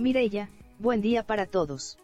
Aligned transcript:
Mireya, 0.00 0.48
buen 0.78 1.02
día 1.02 1.24
para 1.24 1.44
todos. 1.44 1.98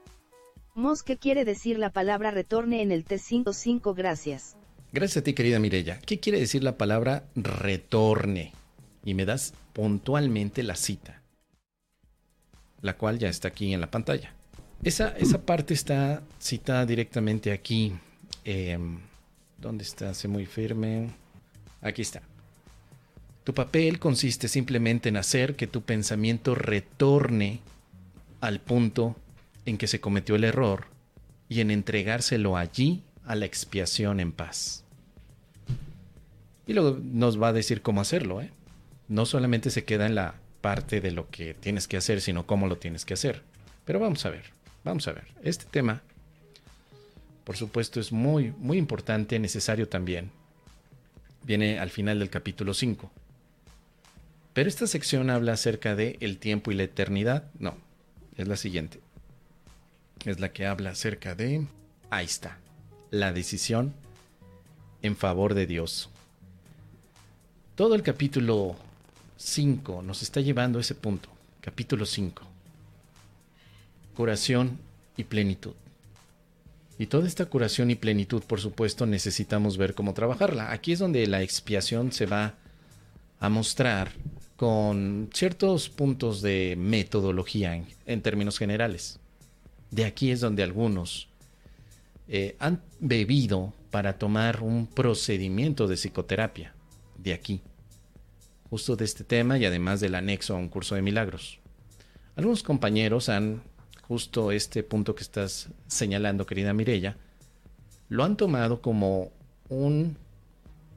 Mos, 0.74 1.02
¿qué 1.02 1.16
quiere 1.16 1.46
decir 1.46 1.78
la 1.78 1.89
palabra 1.89 2.30
retorne 2.30 2.82
en 2.82 2.92
el 2.92 3.06
T55? 3.06 3.94
Gracias. 3.96 4.54
Gracias 4.92 5.16
a 5.16 5.24
ti, 5.24 5.32
querida 5.32 5.58
Mirella. 5.58 5.98
¿Qué 6.01 6.21
quiere 6.21 6.38
decir 6.38 6.62
la 6.62 6.77
palabra 6.77 7.24
retorne? 7.35 8.53
Y 9.03 9.14
me 9.14 9.24
das 9.24 9.54
puntualmente 9.72 10.62
la 10.62 10.77
cita, 10.77 11.22
la 12.82 12.98
cual 12.98 13.19
ya 13.19 13.30
está 13.30 13.48
aquí 13.48 13.72
en 13.72 13.80
la 13.80 13.90
pantalla. 13.90 14.35
Esa, 14.85 15.17
esa 15.17 15.40
parte 15.40 15.72
está 15.72 16.23
citada 16.39 16.85
directamente 16.85 17.51
aquí. 17.51 17.95
Em, 18.45 18.99
¿Dónde 19.57 19.85
está? 19.85 20.11
Hace 20.11 20.29
muy 20.29 20.45
firme. 20.45 21.09
Aquí 21.81 22.03
está. 22.03 22.21
Tu 23.45 23.55
papel 23.55 23.99
consiste 23.99 24.49
simplemente 24.49 25.09
en 25.09 25.17
hacer 25.17 25.57
que 25.57 25.67
tu 25.67 25.81
pensamiento 25.81 26.55
retorne 26.55 27.63
al 28.47 28.61
punto 28.61 29.17
en 29.65 29.77
que 29.77 29.89
se 29.89 30.01
cometió 30.01 30.37
el 30.37 30.45
error 30.45 30.87
y 31.48 31.61
en 31.61 31.70
entregárselo 31.70 32.57
allí 32.57 33.03
a 33.25 33.34
la 33.34 33.45
expiación 33.45 34.20
en 34.20 34.33
paz. 34.33 34.84
Y 36.67 36.73
luego 36.73 36.98
nos 37.03 37.41
va 37.41 37.48
a 37.48 37.53
decir 37.53 37.83
cómo 37.83 38.01
hacerlo. 38.01 38.41
¿eh? 38.41 38.51
No 39.09 39.27
solamente 39.27 39.70
se 39.70 39.84
queda 39.84 40.06
en 40.06 40.15
la 40.15 40.37
parte 40.61 41.01
de 41.01 41.11
lo 41.11 41.29
que 41.29 41.55
tienes 41.55 41.89
que 41.89 41.97
hacer, 41.97 42.20
sino 42.20 42.47
cómo 42.47 42.69
lo 42.69 42.79
tienes 42.79 43.05
que 43.05 43.15
hacer. 43.15 43.43
Pero 43.84 43.98
vamos 43.98 44.25
a 44.27 44.30
ver, 44.30 44.45
vamos 44.84 45.06
a 45.09 45.12
ver. 45.12 45.25
Este 45.42 45.65
tema, 45.65 46.03
por 47.45 47.56
supuesto, 47.56 47.98
es 47.98 48.12
muy, 48.12 48.53
muy 48.59 48.78
importante, 48.78 49.39
necesario 49.41 49.89
también. 49.89 50.31
Viene 51.42 51.78
al 51.81 51.91
final 51.91 52.20
del 52.20 52.31
capítulo 52.31 52.75
5. 52.75 53.11
Pero 54.53 54.69
esta 54.69 54.87
sección 54.87 55.31
habla 55.31 55.53
acerca 55.53 55.97
de 55.97 56.17
el 56.20 56.39
tiempo 56.39 56.70
y 56.70 56.75
la 56.75 56.84
eternidad. 56.84 57.51
No, 57.59 57.77
es 58.37 58.49
la 58.49 58.57
siguiente. 58.57 59.01
Es 60.25 60.41
la 60.41 60.53
que 60.53 60.67
habla 60.67 60.91
acerca 60.91 61.35
de... 61.35 61.67
Ahí 62.11 62.25
está. 62.25 62.59
La 63.11 63.33
decisión 63.33 63.95
en 65.03 65.17
favor 65.17 65.55
de 65.55 65.67
Dios. 65.67 66.11
Todo 67.75 67.95
el 67.95 68.03
capítulo 68.03 68.77
5 69.37 70.03
nos 70.03 70.23
está 70.23 70.41
llevando 70.41 70.78
a 70.78 70.81
ese 70.83 70.95
punto. 70.95 71.28
Capítulo 71.61 72.06
5. 72.06 72.43
Curación 74.15 74.78
y 75.17 75.25
plenitud. 75.25 75.75
Y 76.98 77.06
toda 77.06 77.27
esta 77.27 77.45
curación 77.47 77.91
y 77.91 77.95
plenitud, 77.95 78.43
por 78.43 78.61
supuesto, 78.61 79.05
necesitamos 79.05 79.77
ver 79.77 79.95
cómo 79.95 80.15
trabajarla. 80.15 80.73
Aquí 80.73 80.93
es 80.93 80.98
donde 80.98 81.27
la 81.27 81.43
expiación 81.43 82.12
se 82.12 82.25
va 82.25 82.55
a 83.39 83.48
mostrar 83.50 84.12
con 84.57 85.29
ciertos 85.35 85.91
puntos 85.91 86.41
de 86.41 86.75
metodología 86.79 87.83
en, 88.07 88.23
términos 88.23 88.59
generales. 88.59 89.19
De 89.91 90.05
aquí 90.05 90.31
es 90.31 90.41
donde 90.41 90.62
algunos 90.62 91.29
eh, 92.29 92.57
han 92.59 92.83
bebido 92.99 93.75
para 93.91 94.19
tomar 94.19 94.62
un 94.62 94.87
procedimiento 94.87 95.87
de 95.87 95.97
psicoterapia. 95.97 96.75
De 97.19 97.33
aquí. 97.33 97.61
Justo 98.71 98.97
de 98.97 99.05
este 99.05 99.25
tema 99.25 99.59
y 99.59 99.65
además 99.65 100.01
del 100.01 100.15
anexo 100.15 100.55
a 100.55 100.59
un 100.59 100.69
curso 100.69 100.95
de 100.95 101.03
milagros. 101.03 101.59
Algunos 102.34 102.62
compañeros 102.62 103.29
han, 103.29 103.62
justo 104.03 104.53
este 104.53 104.83
punto 104.83 105.15
que 105.15 105.23
estás 105.23 105.69
señalando, 105.87 106.47
querida 106.47 106.75
Mirella, 106.75 107.17
lo 108.09 108.25
han 108.25 108.37
tomado 108.37 108.83
como 108.83 109.33
un, 109.69 110.17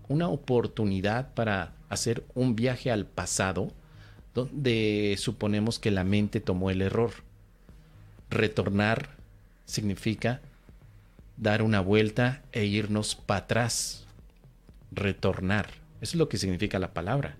una 0.08 0.28
oportunidad 0.28 1.34
para 1.34 1.74
hacer 1.90 2.24
un 2.36 2.56
viaje 2.56 2.92
al 2.92 3.06
pasado 3.06 3.74
donde 4.34 5.16
suponemos 5.18 5.80
que 5.80 5.92
la 5.92 6.04
mente 6.04 6.40
tomó 6.40 6.70
el 6.70 6.82
error. 6.82 7.12
Retornar 8.30 9.18
significa 9.66 10.42
dar 11.38 11.62
una 11.62 11.82
vuelta 11.82 12.44
e 12.52 12.66
irnos 12.66 13.16
para 13.16 13.42
atrás. 13.42 14.06
Retornar. 14.92 15.68
Eso 16.02 16.12
es 16.12 16.16
lo 16.16 16.30
que 16.30 16.38
significa 16.38 16.80
la 16.80 16.94
palabra. 16.94 17.36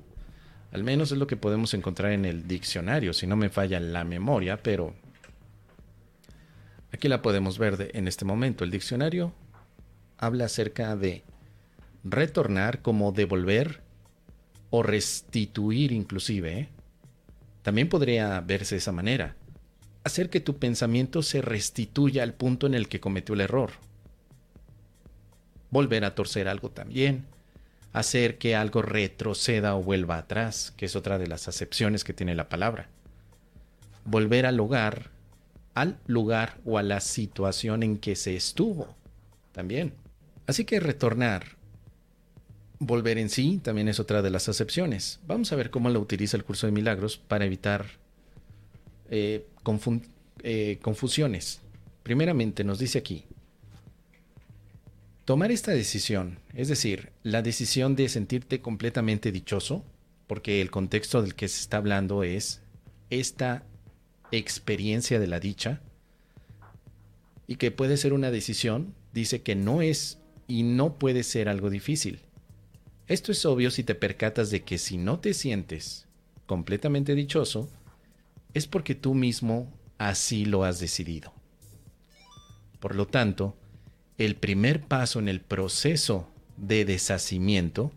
Al 0.72 0.84
menos 0.84 1.12
es 1.12 1.18
lo 1.18 1.28
que 1.28 1.38
podemos 1.38 1.74
encontrar 1.74 2.12
en 2.12 2.26
el 2.26 2.48
diccionario, 2.48 3.14
si 3.14 3.26
no 3.26 3.36
me 3.36 3.50
falla 3.50 3.80
la 3.80 4.04
memoria, 4.04 4.62
pero 4.62 4.94
aquí 6.92 7.08
la 7.08 7.22
podemos 7.22 7.58
ver 7.58 7.92
en 7.94 8.08
este 8.08 8.26
momento. 8.26 8.64
El 8.64 8.72
diccionario 8.72 9.34
habla 10.18 10.46
acerca 10.46 10.96
de 10.96 11.24
retornar 12.04 12.82
como 12.82 13.12
devolver 13.12 13.82
o 14.70 14.84
restituir 14.84 15.92
inclusive. 15.92 16.60
¿eh? 16.60 16.70
También 17.62 17.90
podría 17.90 18.40
verse 18.42 18.76
de 18.76 18.80
esa 18.80 18.92
manera. 18.92 19.36
Hacer 20.04 20.30
que 20.30 20.40
tu 20.40 20.58
pensamiento 20.58 21.22
se 21.22 21.42
restituya 21.42 22.24
al 22.24 22.34
punto 22.34 22.68
en 22.68 22.74
el 22.74 22.88
que 22.88 23.00
cometió 23.00 23.36
el 23.36 23.42
error. 23.42 23.72
Volver 25.70 26.06
a 26.06 26.16
torcer 26.16 26.48
algo 26.48 26.72
también. 26.72 27.26
Hacer 27.92 28.38
que 28.38 28.56
algo 28.56 28.82
retroceda 28.82 29.76
o 29.76 29.84
vuelva 29.84 30.18
atrás, 30.18 30.74
que 30.78 30.86
es 30.86 30.96
otra 30.96 31.18
de 31.18 31.28
las 31.28 31.48
acepciones 31.48 32.04
que 32.04 32.14
tiene 32.14 32.36
la 32.36 32.50
palabra. 32.50 32.88
Volver 34.06 34.46
al 34.46 34.56
lugar, 34.56 35.12
al 35.74 36.00
lugar 36.08 36.60
o 36.66 36.78
a 36.78 36.84
la 36.84 37.02
situación 37.02 37.84
en 37.84 37.98
que 37.98 38.16
se 38.16 38.36
estuvo. 38.36 38.96
También. 39.52 39.94
Así 40.48 40.66
que 40.66 40.80
retornar 40.80 41.59
Volver 42.80 43.18
en 43.18 43.30
sí 43.30 43.60
también 43.62 43.90
es 43.90 44.00
otra 44.00 44.22
de 44.22 44.30
las 44.30 44.48
acepciones. 44.48 45.20
Vamos 45.28 45.52
a 45.52 45.56
ver 45.56 45.70
cómo 45.70 45.90
lo 45.90 46.00
utiliza 46.00 46.38
el 46.38 46.46
curso 46.46 46.66
de 46.66 46.72
milagros 46.72 47.18
para 47.18 47.46
evitar 47.46 47.86
eh, 49.10 49.46
eh, 50.44 50.80
confusiones. 50.82 51.60
Primeramente 52.04 52.64
nos 52.64 52.80
dice 52.80 53.00
aquí, 53.00 53.26
tomar 55.26 55.52
esta 55.52 55.72
decisión, 55.72 56.40
es 56.54 56.70
decir, 56.70 57.12
la 57.24 57.42
decisión 57.42 57.96
de 57.96 58.08
sentirte 58.08 58.62
completamente 58.62 59.32
dichoso, 59.32 59.84
porque 60.26 60.62
el 60.62 60.72
contexto 60.72 61.22
del 61.22 61.36
que 61.36 61.48
se 61.48 61.62
está 61.62 61.78
hablando 61.78 62.24
es 62.24 62.62
esta 63.10 63.64
experiencia 64.32 65.20
de 65.20 65.28
la 65.28 65.40
dicha, 65.40 65.82
y 67.46 67.56
que 67.56 67.72
puede 67.72 67.98
ser 67.98 68.14
una 68.14 68.32
decisión, 68.32 68.94
dice 69.12 69.42
que 69.42 69.56
no 69.56 69.82
es 69.82 70.20
y 70.48 70.64
no 70.64 70.98
puede 70.98 71.24
ser 71.24 71.50
algo 71.50 71.70
difícil. 71.70 72.22
Esto 73.10 73.32
es 73.32 73.44
obvio 73.44 73.72
si 73.72 73.84
te 73.84 73.96
percatas 73.96 74.52
de 74.52 74.62
que 74.62 74.78
si 74.78 74.98
no 74.98 75.20
te 75.20 75.34
sientes 75.34 76.06
completamente 76.46 77.16
dichoso, 77.16 77.68
es 78.54 78.68
porque 78.68 78.94
tú 78.94 79.16
mismo 79.16 79.74
así 79.98 80.46
lo 80.46 80.64
has 80.64 80.80
decidido. 80.80 81.34
Por 82.80 82.94
lo 82.94 83.08
tanto, 83.08 83.58
el 84.20 84.36
primer 84.36 84.82
paso 84.82 85.18
en 85.18 85.28
el 85.28 85.42
proceso 85.42 86.30
de 86.56 86.86
deshacimiento 86.86 87.92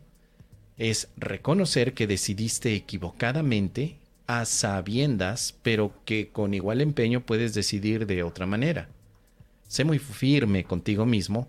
es 0.78 1.08
reconocer 1.18 1.92
que 1.92 2.06
decidiste 2.06 2.74
equivocadamente 2.74 3.98
a 4.26 4.46
sabiendas, 4.46 5.54
pero 5.62 5.92
que 6.06 6.30
con 6.30 6.54
igual 6.54 6.80
empeño 6.80 7.26
puedes 7.26 7.52
decidir 7.52 8.06
de 8.06 8.22
otra 8.22 8.46
manera. 8.46 8.88
Sé 9.68 9.84
muy 9.84 9.98
firme 9.98 10.64
contigo 10.64 11.04
mismo 11.04 11.48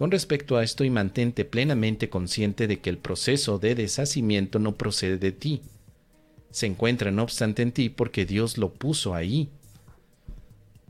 con 0.00 0.10
respecto 0.10 0.56
a 0.56 0.62
esto 0.64 0.82
y 0.82 0.88
mantente 0.88 1.44
plenamente 1.44 2.08
consciente 2.08 2.66
de 2.66 2.80
que 2.80 2.88
el 2.88 2.96
proceso 2.96 3.58
de 3.58 3.74
deshacimiento 3.74 4.58
no 4.58 4.76
procede 4.78 5.18
de 5.18 5.30
ti. 5.30 5.60
Se 6.50 6.64
encuentra 6.64 7.10
no 7.10 7.22
obstante 7.22 7.60
en 7.60 7.70
ti 7.70 7.90
porque 7.90 8.24
Dios 8.24 8.56
lo 8.56 8.72
puso 8.72 9.14
ahí. 9.14 9.50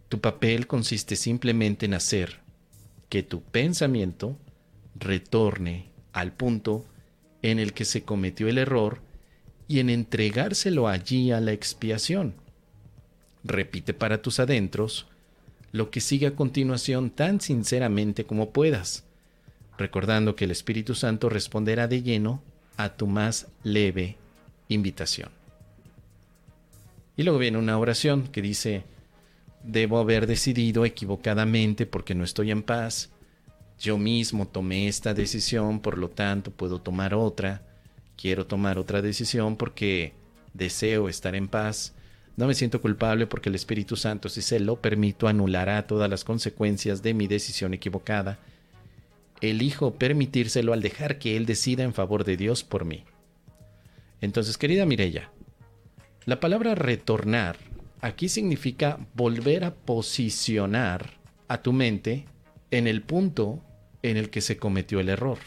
Tu 0.08 0.20
papel 0.20 0.68
consiste 0.68 1.16
simplemente 1.16 1.86
en 1.86 1.94
hacer 1.94 2.38
que 3.08 3.24
tu 3.24 3.42
pensamiento 3.42 4.38
retorne 4.94 5.90
al 6.12 6.30
punto 6.32 6.86
en 7.42 7.58
el 7.58 7.72
que 7.72 7.86
se 7.86 8.04
cometió 8.04 8.46
el 8.46 8.58
error 8.58 9.02
y 9.66 9.80
en 9.80 9.90
entregárselo 9.90 10.86
allí 10.86 11.32
a 11.32 11.40
la 11.40 11.50
expiación. 11.50 12.36
Repite 13.42 13.92
para 13.92 14.22
tus 14.22 14.38
adentros 14.38 15.08
lo 15.72 15.90
que 15.90 16.00
sigue 16.00 16.26
a 16.26 16.34
continuación 16.34 17.10
tan 17.10 17.40
sinceramente 17.40 18.24
como 18.24 18.50
puedas, 18.50 19.04
recordando 19.78 20.36
que 20.36 20.44
el 20.44 20.50
Espíritu 20.50 20.94
Santo 20.94 21.28
responderá 21.28 21.88
de 21.88 22.02
lleno 22.02 22.42
a 22.76 22.90
tu 22.96 23.06
más 23.06 23.48
leve 23.62 24.16
invitación. 24.68 25.30
Y 27.16 27.22
luego 27.22 27.38
viene 27.38 27.58
una 27.58 27.78
oración 27.78 28.28
que 28.28 28.42
dice, 28.42 28.84
debo 29.62 29.98
haber 29.98 30.26
decidido 30.26 30.84
equivocadamente 30.84 31.86
porque 31.86 32.14
no 32.14 32.24
estoy 32.24 32.50
en 32.50 32.62
paz, 32.62 33.10
yo 33.78 33.96
mismo 33.96 34.46
tomé 34.46 34.88
esta 34.88 35.14
decisión, 35.14 35.80
por 35.80 35.96
lo 35.96 36.10
tanto 36.10 36.50
puedo 36.50 36.80
tomar 36.80 37.14
otra, 37.14 37.62
quiero 38.16 38.46
tomar 38.46 38.78
otra 38.78 39.00
decisión 39.00 39.56
porque 39.56 40.12
deseo 40.52 41.08
estar 41.08 41.34
en 41.34 41.48
paz, 41.48 41.94
no 42.36 42.46
me 42.46 42.54
siento 42.54 42.80
culpable 42.80 43.26
porque 43.26 43.48
el 43.48 43.54
Espíritu 43.54 43.96
Santo, 43.96 44.28
si 44.28 44.42
se 44.42 44.60
lo 44.60 44.80
permito, 44.80 45.28
anulará 45.28 45.86
todas 45.86 46.08
las 46.08 46.24
consecuencias 46.24 47.02
de 47.02 47.14
mi 47.14 47.26
decisión 47.26 47.74
equivocada. 47.74 48.38
Elijo 49.40 49.94
permitírselo 49.94 50.72
al 50.72 50.82
dejar 50.82 51.18
que 51.18 51.36
Él 51.36 51.46
decida 51.46 51.82
en 51.82 51.94
favor 51.94 52.24
de 52.24 52.36
Dios 52.36 52.64
por 52.64 52.84
mí. 52.84 53.04
Entonces, 54.20 54.58
querida 54.58 54.86
Mirella, 54.86 55.30
la 56.26 56.40
palabra 56.40 56.74
retornar 56.74 57.56
aquí 58.00 58.28
significa 58.28 58.98
volver 59.14 59.64
a 59.64 59.74
posicionar 59.74 61.18
a 61.48 61.62
tu 61.62 61.72
mente 61.72 62.26
en 62.70 62.86
el 62.86 63.02
punto 63.02 63.62
en 64.02 64.16
el 64.16 64.30
que 64.30 64.40
se 64.40 64.56
cometió 64.56 65.00
el 65.00 65.08
error. 65.08 65.38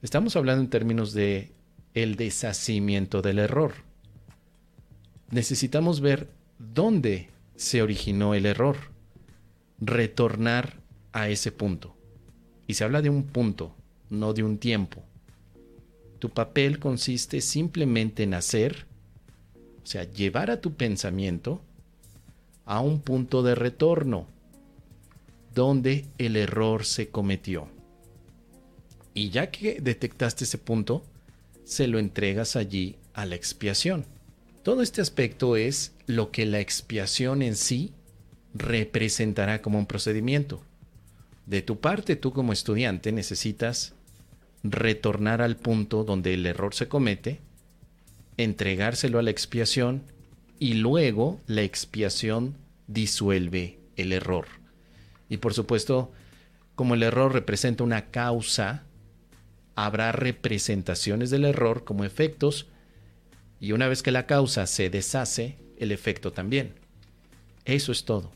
Estamos 0.00 0.34
hablando 0.36 0.62
en 0.62 0.70
términos 0.70 1.12
de 1.12 1.52
el 1.94 2.16
deshacimiento 2.16 3.22
del 3.22 3.38
error. 3.38 3.74
Necesitamos 5.32 6.02
ver 6.02 6.28
dónde 6.58 7.30
se 7.56 7.80
originó 7.80 8.34
el 8.34 8.44
error, 8.44 8.76
retornar 9.80 10.82
a 11.12 11.30
ese 11.30 11.50
punto. 11.50 11.96
Y 12.66 12.74
se 12.74 12.84
habla 12.84 13.00
de 13.00 13.08
un 13.08 13.22
punto, 13.22 13.74
no 14.10 14.34
de 14.34 14.42
un 14.42 14.58
tiempo. 14.58 15.02
Tu 16.18 16.28
papel 16.28 16.78
consiste 16.78 17.40
simplemente 17.40 18.24
en 18.24 18.34
hacer, 18.34 18.84
o 19.82 19.86
sea, 19.86 20.04
llevar 20.04 20.50
a 20.50 20.60
tu 20.60 20.74
pensamiento 20.74 21.62
a 22.66 22.80
un 22.80 23.00
punto 23.00 23.42
de 23.42 23.54
retorno, 23.54 24.26
donde 25.54 26.04
el 26.18 26.36
error 26.36 26.84
se 26.84 27.08
cometió. 27.08 27.68
Y 29.14 29.30
ya 29.30 29.50
que 29.50 29.80
detectaste 29.80 30.44
ese 30.44 30.58
punto, 30.58 31.02
se 31.64 31.86
lo 31.86 31.98
entregas 31.98 32.54
allí 32.54 32.96
a 33.14 33.24
la 33.24 33.34
expiación. 33.34 34.04
Todo 34.62 34.82
este 34.82 35.00
aspecto 35.00 35.56
es 35.56 35.92
lo 36.06 36.30
que 36.30 36.46
la 36.46 36.60
expiación 36.60 37.42
en 37.42 37.56
sí 37.56 37.92
representará 38.54 39.60
como 39.60 39.78
un 39.78 39.86
procedimiento. 39.86 40.62
De 41.46 41.62
tu 41.62 41.80
parte, 41.80 42.14
tú 42.14 42.32
como 42.32 42.52
estudiante 42.52 43.10
necesitas 43.10 43.94
retornar 44.62 45.42
al 45.42 45.56
punto 45.56 46.04
donde 46.04 46.34
el 46.34 46.46
error 46.46 46.74
se 46.74 46.86
comete, 46.86 47.40
entregárselo 48.36 49.18
a 49.18 49.22
la 49.22 49.30
expiación 49.30 50.04
y 50.60 50.74
luego 50.74 51.40
la 51.48 51.62
expiación 51.62 52.54
disuelve 52.86 53.80
el 53.96 54.12
error. 54.12 54.46
Y 55.28 55.38
por 55.38 55.54
supuesto, 55.54 56.12
como 56.76 56.94
el 56.94 57.02
error 57.02 57.32
representa 57.32 57.82
una 57.82 58.10
causa, 58.10 58.84
habrá 59.74 60.12
representaciones 60.12 61.30
del 61.30 61.46
error 61.46 61.82
como 61.82 62.04
efectos 62.04 62.68
y 63.62 63.70
una 63.70 63.86
vez 63.86 64.02
que 64.02 64.10
la 64.10 64.26
causa 64.26 64.66
se 64.66 64.90
deshace, 64.90 65.54
el 65.78 65.92
efecto 65.92 66.32
también. 66.32 66.74
Eso 67.64 67.92
es 67.92 68.04
todo. 68.04 68.32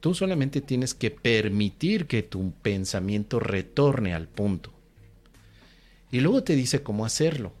Tú 0.00 0.12
solamente 0.12 0.60
tienes 0.60 0.92
que 0.92 1.10
permitir 1.10 2.06
que 2.06 2.22
tu 2.22 2.52
pensamiento 2.60 3.40
retorne 3.40 4.12
al 4.12 4.28
punto. 4.28 4.70
Y 6.12 6.20
luego 6.20 6.44
te 6.44 6.54
dice 6.56 6.82
cómo 6.82 7.06
hacerlo. 7.06 7.54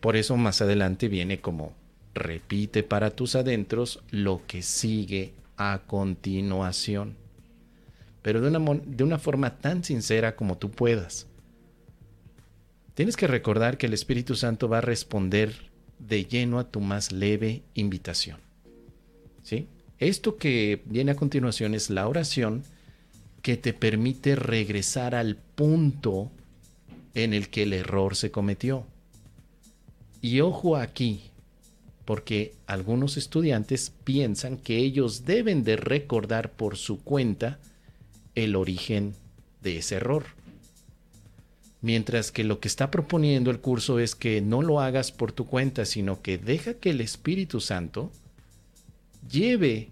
Por 0.00 0.16
eso 0.16 0.36
más 0.36 0.60
adelante 0.60 1.08
viene 1.08 1.40
como 1.40 1.72
repite 2.12 2.82
para 2.82 3.08
tus 3.08 3.36
adentros 3.36 4.02
lo 4.10 4.42
que 4.46 4.60
sigue 4.60 5.32
a 5.56 5.80
continuación, 5.86 7.16
pero 8.20 8.42
de 8.42 8.54
una, 8.54 8.80
de 8.84 9.02
una 9.02 9.18
forma 9.18 9.56
tan 9.56 9.82
sincera 9.82 10.36
como 10.36 10.58
tú 10.58 10.70
puedas. 10.70 11.26
Tienes 12.98 13.16
que 13.16 13.28
recordar 13.28 13.78
que 13.78 13.86
el 13.86 13.94
Espíritu 13.94 14.34
Santo 14.34 14.68
va 14.68 14.78
a 14.78 14.80
responder 14.80 15.54
de 16.00 16.24
lleno 16.24 16.58
a 16.58 16.68
tu 16.68 16.80
más 16.80 17.12
leve 17.12 17.62
invitación. 17.74 18.38
¿Sí? 19.44 19.68
Esto 20.00 20.36
que 20.36 20.82
viene 20.84 21.12
a 21.12 21.14
continuación 21.14 21.76
es 21.76 21.90
la 21.90 22.08
oración 22.08 22.64
que 23.40 23.56
te 23.56 23.72
permite 23.72 24.34
regresar 24.34 25.14
al 25.14 25.36
punto 25.36 26.32
en 27.14 27.34
el 27.34 27.50
que 27.50 27.62
el 27.62 27.72
error 27.72 28.16
se 28.16 28.32
cometió. 28.32 28.84
Y 30.20 30.40
ojo 30.40 30.74
aquí, 30.74 31.20
porque 32.04 32.56
algunos 32.66 33.16
estudiantes 33.16 33.92
piensan 34.02 34.56
que 34.56 34.76
ellos 34.76 35.24
deben 35.24 35.62
de 35.62 35.76
recordar 35.76 36.50
por 36.50 36.76
su 36.76 36.98
cuenta 37.04 37.60
el 38.34 38.56
origen 38.56 39.14
de 39.62 39.76
ese 39.76 39.94
error. 39.94 40.37
Mientras 41.80 42.32
que 42.32 42.42
lo 42.42 42.58
que 42.58 42.68
está 42.68 42.90
proponiendo 42.90 43.50
el 43.50 43.60
curso 43.60 44.00
es 44.00 44.14
que 44.14 44.40
no 44.40 44.62
lo 44.62 44.80
hagas 44.80 45.12
por 45.12 45.30
tu 45.32 45.46
cuenta, 45.46 45.84
sino 45.84 46.22
que 46.22 46.36
deja 46.36 46.74
que 46.74 46.90
el 46.90 47.00
Espíritu 47.00 47.60
Santo 47.60 48.10
lleve 49.30 49.90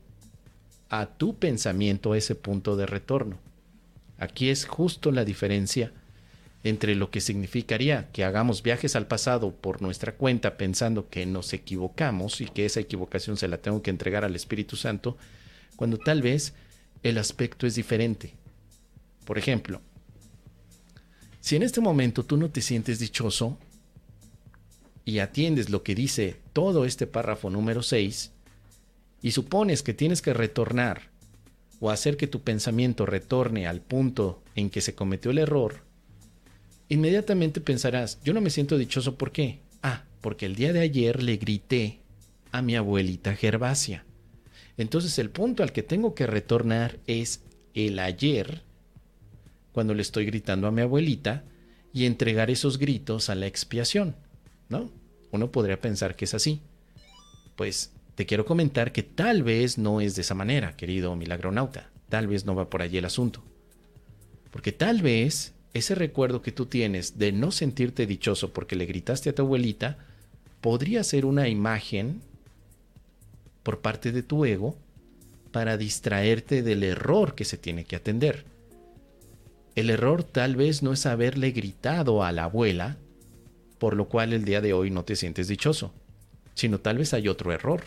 a 0.88 1.06
tu 1.06 1.36
pensamiento 1.36 2.12
a 2.12 2.18
ese 2.18 2.34
punto 2.34 2.76
de 2.76 2.86
retorno. 2.86 3.38
Aquí 4.18 4.48
es 4.50 4.64
justo 4.64 5.12
la 5.12 5.24
diferencia 5.24 5.92
entre 6.64 6.96
lo 6.96 7.10
que 7.10 7.20
significaría 7.20 8.08
que 8.12 8.24
hagamos 8.24 8.62
viajes 8.62 8.96
al 8.96 9.06
pasado 9.06 9.52
por 9.52 9.82
nuestra 9.82 10.16
cuenta 10.16 10.56
pensando 10.56 11.08
que 11.08 11.24
nos 11.24 11.52
equivocamos 11.52 12.40
y 12.40 12.46
que 12.46 12.66
esa 12.66 12.80
equivocación 12.80 13.36
se 13.36 13.46
la 13.46 13.58
tengo 13.58 13.82
que 13.82 13.90
entregar 13.90 14.24
al 14.24 14.34
Espíritu 14.34 14.74
Santo, 14.74 15.16
cuando 15.76 15.98
tal 15.98 16.22
vez 16.22 16.54
el 17.04 17.18
aspecto 17.18 17.66
es 17.68 17.76
diferente. 17.76 18.34
Por 19.24 19.38
ejemplo, 19.38 19.80
si 21.46 21.54
en 21.54 21.62
este 21.62 21.80
momento 21.80 22.24
tú 22.24 22.36
no 22.36 22.50
te 22.50 22.60
sientes 22.60 22.98
dichoso 22.98 23.56
y 25.04 25.20
atiendes 25.20 25.70
lo 25.70 25.84
que 25.84 25.94
dice 25.94 26.40
todo 26.52 26.84
este 26.84 27.06
párrafo 27.06 27.50
número 27.50 27.84
6 27.84 28.32
y 29.22 29.30
supones 29.30 29.84
que 29.84 29.94
tienes 29.94 30.22
que 30.22 30.34
retornar 30.34 31.02
o 31.78 31.90
hacer 31.90 32.16
que 32.16 32.26
tu 32.26 32.40
pensamiento 32.40 33.06
retorne 33.06 33.68
al 33.68 33.80
punto 33.80 34.42
en 34.56 34.70
que 34.70 34.80
se 34.80 34.96
cometió 34.96 35.30
el 35.30 35.38
error, 35.38 35.86
Inmediatamente 36.88 37.60
pensarás, 37.60 38.20
yo 38.22 38.32
no 38.32 38.40
me 38.40 38.50
siento 38.50 38.78
dichoso, 38.78 39.16
¿por 39.16 39.32
qué? 39.32 39.58
Ah, 39.82 40.04
porque 40.20 40.46
el 40.46 40.54
día 40.54 40.72
de 40.72 40.80
ayer 40.80 41.20
le 41.22 41.36
grité 41.36 41.98
a 42.52 42.62
mi 42.62 42.76
abuelita 42.76 43.34
Gervasia. 43.34 44.04
Entonces 44.76 45.18
el 45.18 45.30
punto 45.30 45.62
al 45.62 45.72
que 45.72 45.82
tengo 45.82 46.14
que 46.14 46.26
retornar 46.26 46.98
es 47.06 47.42
el 47.74 47.98
ayer, 47.98 48.62
cuando 49.76 49.92
le 49.92 50.00
estoy 50.00 50.24
gritando 50.24 50.66
a 50.66 50.70
mi 50.70 50.80
abuelita, 50.80 51.44
y 51.92 52.06
entregar 52.06 52.50
esos 52.50 52.78
gritos 52.78 53.28
a 53.28 53.34
la 53.34 53.46
expiación, 53.46 54.16
¿no? 54.70 54.90
Uno 55.32 55.52
podría 55.52 55.82
pensar 55.82 56.16
que 56.16 56.24
es 56.24 56.32
así. 56.32 56.62
Pues 57.56 57.92
te 58.14 58.24
quiero 58.24 58.46
comentar 58.46 58.90
que 58.90 59.02
tal 59.02 59.42
vez 59.42 59.76
no 59.76 60.00
es 60.00 60.14
de 60.14 60.22
esa 60.22 60.34
manera, 60.34 60.78
querido 60.78 61.14
milagronauta. 61.14 61.90
Tal 62.08 62.26
vez 62.26 62.46
no 62.46 62.54
va 62.54 62.70
por 62.70 62.80
allí 62.80 62.96
el 62.96 63.04
asunto. 63.04 63.42
Porque 64.50 64.72
tal 64.72 65.02
vez 65.02 65.52
ese 65.74 65.94
recuerdo 65.94 66.40
que 66.40 66.52
tú 66.52 66.64
tienes 66.64 67.18
de 67.18 67.32
no 67.32 67.50
sentirte 67.50 68.06
dichoso 68.06 68.54
porque 68.54 68.76
le 68.76 68.86
gritaste 68.86 69.28
a 69.28 69.34
tu 69.34 69.42
abuelita, 69.42 69.98
podría 70.62 71.04
ser 71.04 71.26
una 71.26 71.48
imagen 71.48 72.22
por 73.62 73.82
parte 73.82 74.10
de 74.10 74.22
tu 74.22 74.46
ego 74.46 74.78
para 75.52 75.76
distraerte 75.76 76.62
del 76.62 76.82
error 76.82 77.34
que 77.34 77.44
se 77.44 77.58
tiene 77.58 77.84
que 77.84 77.96
atender. 77.96 78.55
El 79.76 79.90
error 79.90 80.24
tal 80.24 80.56
vez 80.56 80.82
no 80.82 80.92
es 80.92 81.06
haberle 81.06 81.52
gritado 81.52 82.24
a 82.24 82.32
la 82.32 82.44
abuela, 82.44 82.96
por 83.78 83.94
lo 83.94 84.08
cual 84.08 84.32
el 84.32 84.44
día 84.44 84.60
de 84.60 84.72
hoy 84.72 84.90
no 84.90 85.04
te 85.04 85.14
sientes 85.14 85.46
dichoso, 85.46 85.92
sino 86.54 86.80
tal 86.80 86.98
vez 86.98 87.14
hay 87.14 87.28
otro 87.28 87.52
error. 87.52 87.82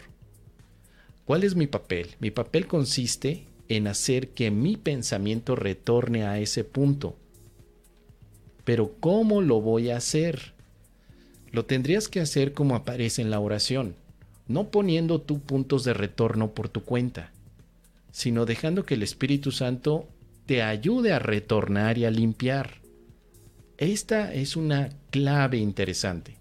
¿Cuál 1.26 1.44
es 1.44 1.56
mi 1.56 1.68
papel? 1.68 2.16
Mi 2.22 2.32
papel 2.32 2.68
consiste 2.68 3.44
en 3.68 3.88
hacer 3.88 4.30
que 4.30 4.50
mi 4.50 4.78
pensamiento 4.78 5.58
retorne 5.58 6.24
a 6.24 6.40
ese 6.40 6.64
punto 6.64 7.18
pero 8.70 8.94
¿cómo 9.00 9.42
lo 9.42 9.62
voy 9.62 9.90
a 9.90 9.98
hacer? 9.98 10.54
Lo 11.52 11.66
tendrías 11.66 12.08
que 12.08 12.20
hacer 12.20 12.54
como 12.54 12.76
aparece 12.76 13.20
en 13.24 13.32
la 13.32 13.40
oración, 13.40 13.96
no 14.48 14.70
poniendo 14.70 15.22
tú 15.22 15.40
puntos 15.40 15.84
de 15.84 15.96
retorno 15.96 16.52
por 16.52 16.70
tu 16.70 16.84
cuenta, 16.84 17.32
sino 18.12 18.46
dejando 18.46 18.86
que 18.86 18.94
el 18.94 19.02
Espíritu 19.02 19.52
Santo 19.52 20.08
te 20.50 20.64
ayude 20.64 21.14
a 21.14 21.20
retornar 21.20 22.00
y 22.00 22.06
a 22.06 22.10
limpiar. 22.10 22.82
Esta 23.78 24.34
es 24.34 24.56
una 24.56 24.90
clave 25.12 25.58
interesante, 25.58 26.38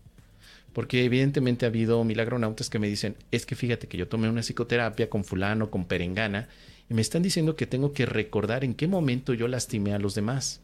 porque 0.72 1.04
evidentemente 1.04 1.66
ha 1.66 1.68
habido 1.68 2.02
milagronautas 2.04 2.70
que 2.70 2.78
me 2.78 2.88
dicen, 2.88 3.16
es 3.32 3.44
que 3.44 3.54
fíjate 3.54 3.86
que 3.86 3.98
yo 3.98 4.08
tomé 4.08 4.30
una 4.30 4.40
psicoterapia 4.40 5.10
con 5.10 5.24
fulano, 5.24 5.70
con 5.70 5.84
perengana, 5.84 6.48
y 6.88 6.94
me 6.94 7.02
están 7.02 7.20
diciendo 7.20 7.54
que 7.54 7.66
tengo 7.66 7.92
que 7.92 8.06
recordar 8.06 8.64
en 8.64 8.72
qué 8.72 8.88
momento 8.88 9.34
yo 9.34 9.46
lastimé 9.46 9.92
a 9.92 9.98
los 9.98 10.14
demás 10.14 10.62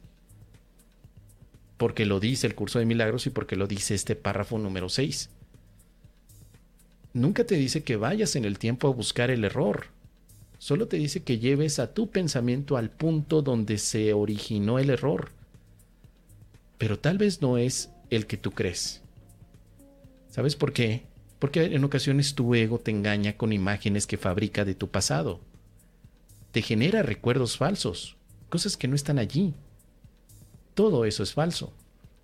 porque 1.77 2.07
lo 2.07 2.21
dice 2.21 2.47
el 2.47 2.55
curso 2.55 2.79
de 2.79 2.87
milagros 2.87 3.27
y 3.27 3.31
porque 3.31 3.57
lo 3.57 3.67
dice 3.67 3.95
este 3.95 4.17
párrafo 4.17 4.57
número 4.57 4.89
6. 4.89 5.29
Nunca 7.13 7.45
te 7.45 7.57
dice 7.57 7.83
que 7.83 7.97
vayas 7.97 8.37
en 8.37 8.47
el 8.47 8.59
tiempo 8.59 8.89
a 8.89 8.93
buscar 8.93 9.31
el 9.31 9.45
error. 9.45 9.89
Solo 10.65 10.89
te 10.89 10.97
dice 10.97 11.23
que 11.23 11.39
lleves 11.39 11.79
a 11.79 11.93
tu 11.93 12.09
pensamiento 12.09 12.79
al 12.79 12.89
punto 12.89 13.43
donde 13.43 13.77
se 13.77 14.15
originó 14.15 14.79
el 14.79 14.89
error. 14.89 15.31
Pero 16.79 16.99
tal 16.99 17.19
vez 17.19 17.43
no 17.43 17.59
es 17.59 17.91
el 18.09 18.27
que 18.27 18.39
tú 18.39 18.53
crees. 18.53 19.03
¿Sabes 20.31 20.57
por 20.57 20.73
qué? 20.73 21.03
Porque 21.39 21.65
en 21.65 21.85
ocasiones 21.85 22.35
tu 22.35 22.55
ego 22.55 22.79
te 22.79 22.91
engaña 22.93 23.37
con 23.37 23.53
imágenes 23.53 24.07
que 24.07 24.17
fabrica 24.17 24.65
de 24.65 24.75
tu 24.75 24.89
pasado. 24.89 25.41
Te 26.51 26.63
genera 26.63 27.03
recuerdos 27.03 27.59
falsos, 27.59 28.17
cosas 28.49 28.79
que 28.79 28.89
no 28.89 28.97
están 28.97 29.19
allí 29.19 29.53
todo 30.75 31.05
eso 31.05 31.23
es 31.23 31.33
falso. 31.33 31.73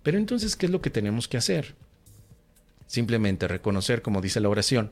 Pero 0.03 0.17
entonces, 0.17 0.55
¿qué 0.55 0.65
es 0.65 0.71
lo 0.71 0.81
que 0.81 0.89
tenemos 0.89 1.27
que 1.27 1.37
hacer? 1.37 1.75
Simplemente 2.85 3.47
reconocer, 3.47 4.01
como 4.01 4.21
dice 4.21 4.41
la 4.41 4.49
oración, 4.49 4.91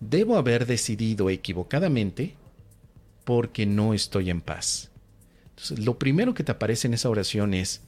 debo 0.00 0.36
haber 0.36 0.66
decidido 0.66 1.30
equivocadamente 1.30 2.34
porque 3.24 3.66
no 3.66 3.94
estoy 3.94 4.30
en 4.30 4.40
paz. 4.40 4.90
Lo 5.76 5.98
primero 5.98 6.34
que 6.34 6.44
te 6.44 6.52
aparece 6.52 6.86
en 6.86 6.94
esa 6.94 7.10
oración 7.10 7.54
es, 7.54 7.80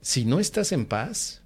si 0.00 0.24
no 0.24 0.40
estás 0.40 0.72
en 0.72 0.86
paz, 0.86 1.42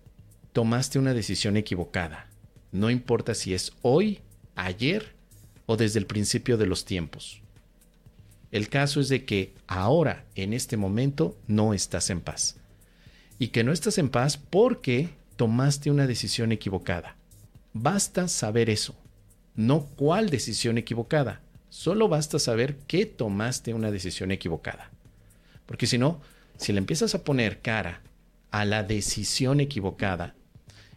tomaste 0.52 0.98
una 0.98 1.14
decisión 1.14 1.56
equivocada. 1.56 2.28
No 2.72 2.90
importa 2.90 3.34
si 3.34 3.54
es 3.54 3.72
hoy, 3.82 4.20
ayer 4.54 5.14
o 5.66 5.76
desde 5.76 5.98
el 5.98 6.06
principio 6.06 6.56
de 6.56 6.66
los 6.66 6.84
tiempos. 6.84 7.40
El 8.52 8.68
caso 8.68 9.00
es 9.00 9.08
de 9.08 9.24
que 9.24 9.54
ahora, 9.66 10.24
en 10.34 10.52
este 10.52 10.76
momento, 10.76 11.36
no 11.46 11.74
estás 11.74 12.10
en 12.10 12.20
paz. 12.20 12.56
Y 13.38 13.48
que 13.48 13.64
no 13.64 13.72
estás 13.72 13.98
en 13.98 14.08
paz 14.08 14.36
porque 14.38 15.10
tomaste 15.36 15.90
una 15.90 16.06
decisión 16.06 16.52
equivocada. 16.52 17.16
Basta 17.72 18.28
saber 18.28 18.70
eso, 18.70 18.94
no 19.56 19.86
cuál 19.96 20.30
decisión 20.30 20.78
equivocada. 20.78 21.40
Solo 21.70 22.08
basta 22.08 22.38
saber 22.38 22.76
que 22.86 23.06
tomaste 23.06 23.74
una 23.74 23.90
decisión 23.90 24.30
equivocada. 24.30 24.90
Porque 25.64 25.86
si 25.86 25.98
no, 25.98 26.20
si 26.56 26.72
le 26.72 26.78
empiezas 26.78 27.14
a 27.14 27.24
poner 27.24 27.60
cara 27.60 28.02
a 28.50 28.64
la 28.64 28.82
decisión 28.82 29.60
equivocada, 29.60 30.34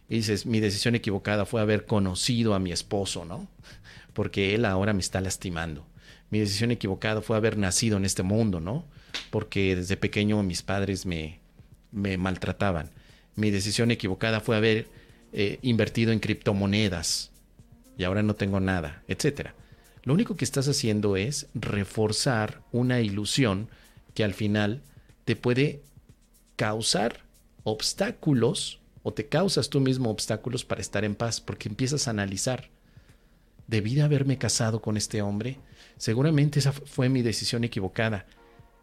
y 0.08 0.16
dices, 0.16 0.44
mi 0.44 0.60
decisión 0.60 0.94
equivocada 0.94 1.46
fue 1.46 1.60
haber 1.60 1.86
conocido 1.86 2.54
a 2.54 2.58
mi 2.58 2.72
esposo, 2.72 3.24
¿no? 3.24 3.48
Porque 4.12 4.54
él 4.54 4.64
ahora 4.64 4.92
me 4.92 5.00
está 5.00 5.20
lastimando. 5.20 5.86
Mi 6.30 6.40
decisión 6.40 6.70
equivocada 6.70 7.22
fue 7.22 7.36
haber 7.36 7.56
nacido 7.56 7.96
en 7.96 8.04
este 8.04 8.22
mundo, 8.22 8.60
¿no? 8.60 8.84
Porque 9.30 9.76
desde 9.76 9.96
pequeño 9.96 10.42
mis 10.42 10.62
padres 10.62 11.06
me, 11.06 11.40
maltrataban. 11.92 12.90
Mi 13.36 13.50
decisión 13.50 13.90
equivocada 13.90 14.40
fue 14.40 14.56
haber 14.56 14.88
eh, 15.32 15.58
invertido 15.62 16.12
en 16.12 16.18
criptomonedas 16.18 17.30
y 18.00 18.04
ahora 18.04 18.22
no 18.22 18.34
tengo 18.34 18.60
nada, 18.60 19.02
etcétera. 19.08 19.54
Lo 20.04 20.14
único 20.14 20.34
que 20.34 20.46
estás 20.46 20.66
haciendo 20.68 21.18
es 21.18 21.48
reforzar 21.52 22.62
una 22.72 23.02
ilusión 23.02 23.68
que 24.14 24.24
al 24.24 24.32
final 24.32 24.80
te 25.26 25.36
puede 25.36 25.82
causar 26.56 27.20
obstáculos 27.62 28.80
o 29.02 29.12
te 29.12 29.26
causas 29.26 29.68
tú 29.68 29.80
mismo 29.80 30.08
obstáculos 30.08 30.64
para 30.64 30.80
estar 30.80 31.04
en 31.04 31.14
paz 31.14 31.42
porque 31.42 31.68
empiezas 31.68 32.08
a 32.08 32.12
analizar. 32.12 32.70
¿Debí 33.66 33.94
de 33.94 34.02
haberme 34.02 34.38
casado 34.38 34.80
con 34.80 34.96
este 34.96 35.20
hombre? 35.20 35.58
Seguramente 35.98 36.58
esa 36.58 36.72
fue 36.72 37.10
mi 37.10 37.20
decisión 37.20 37.64
equivocada. 37.64 38.24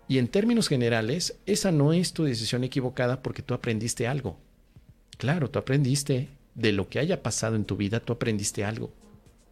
Y 0.08 0.20
en 0.20 0.28
términos 0.28 0.68
generales, 0.68 1.40
esa 1.48 1.72
no 1.72 1.92
es 1.92 2.14
tu 2.14 2.24
decisión 2.24 2.64
equivocada 2.64 3.24
porque 3.24 3.42
tú 3.42 3.56
aprendiste 3.56 4.08
algo. 4.08 4.38
Claro, 5.18 5.50
tú 5.50 5.58
aprendiste 5.58 6.30
de 6.54 6.72
lo 6.72 6.88
que 6.88 7.00
haya 7.00 7.24
pasado 7.24 7.56
en 7.56 7.66
tu 7.66 7.78
vida, 7.78 8.00
tú 8.00 8.14
aprendiste 8.14 8.64
algo. 8.64 8.94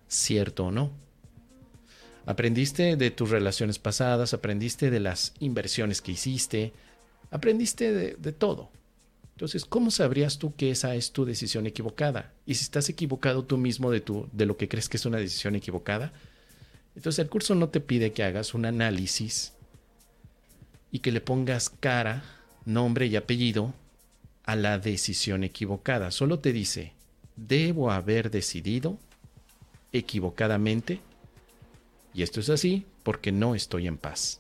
¿Cierto 0.08 0.66
o 0.66 0.72
no? 0.72 0.92
Aprendiste 2.26 2.96
de 2.96 3.12
tus 3.12 3.30
relaciones 3.30 3.78
pasadas, 3.78 4.34
aprendiste 4.34 4.90
de 4.90 5.00
las 5.00 5.34
inversiones 5.40 6.02
que 6.02 6.14
hiciste, 6.14 6.74
aprendiste 7.30 7.92
de, 7.92 8.32
todo. 8.32 8.70
Entonces, 9.34 9.66
¿cómo 9.66 9.92
sabrías 9.92 10.40
tú 10.40 10.56
que 10.56 10.72
esa 10.72 10.96
es 10.96 11.12
tu 11.12 11.26
decisión 11.26 11.68
equivocada? 11.68 12.34
Y 12.46 12.56
si 12.56 12.64
estás 12.64 12.90
equivocado 12.90 13.44
tú 13.44 13.58
mismo 13.58 13.92
de, 13.92 14.02
tu, 14.02 14.28
de 14.32 14.46
lo 14.46 14.58
que 14.58 14.68
crees 14.68 14.90
que 14.90 14.98
es 14.98 15.06
una 15.06 15.18
decisión 15.18 15.56
equivocada, 15.56 16.14
entonces 16.96 17.20
el 17.20 17.30
curso 17.30 17.54
no 17.54 17.70
te 17.70 17.80
pide 17.80 18.12
que 18.12 18.24
hagas 18.24 18.54
un 18.54 18.66
análisis 18.66 19.54
y 20.92 21.00
que 21.00 21.12
le 21.12 21.22
pongas 21.22 21.70
cara, 21.70 22.24
nombre 22.64 23.06
y 23.06 23.18
apellido 23.18 23.74
a 24.46 24.56
la 24.56 24.80
decisión 24.80 25.44
equivocada. 25.44 26.10
Solo 26.10 26.40
te 26.40 26.54
dice, 26.54 26.94
debo 27.36 27.92
haber 27.92 28.32
decidido 28.32 28.98
equivocadamente 29.98 31.00
y 32.14 32.24
esto 32.24 32.40
es 32.40 32.50
así 32.50 32.86
porque 33.04 33.32
no 33.32 33.56
estoy 33.56 33.88
en 33.88 33.98
paz. 33.98 34.40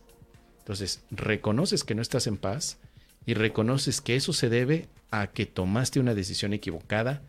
Entonces, 0.59 1.03
reconoces 1.11 1.83
que 1.83 1.93
no 1.93 2.01
estás 2.01 2.25
en 2.25 2.37
paz 2.37 2.77
y 3.25 3.33
reconoces 3.33 4.01
que 4.01 4.15
eso 4.15 4.33
se 4.33 4.49
debe 4.49 4.87
a 5.11 5.27
que 5.27 5.45
tomaste 5.45 5.99
una 5.99 6.15
decisión 6.15 6.53
equivocada 6.53 7.21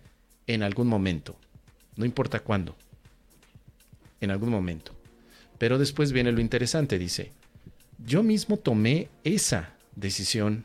en 0.46 0.62
algún 0.62 0.86
momento. 0.86 1.36
No 1.96 2.04
importa 2.04 2.40
cuándo. 2.40 2.76
En 4.20 4.30
algún 4.30 4.50
momento. 4.50 4.92
Pero 5.58 5.78
después 5.78 6.12
viene 6.12 6.32
lo 6.32 6.40
interesante, 6.40 6.98
dice, 6.98 7.32
yo 7.98 8.22
mismo 8.22 8.56
tomé 8.56 9.08
esa 9.24 9.74
decisión, 9.94 10.64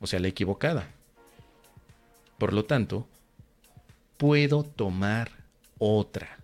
o 0.00 0.06
sea, 0.06 0.18
la 0.18 0.28
equivocada. 0.28 0.90
Por 2.36 2.52
lo 2.52 2.64
tanto, 2.64 3.06
puedo 4.16 4.64
tomar 4.64 5.30
otra. 5.78 6.39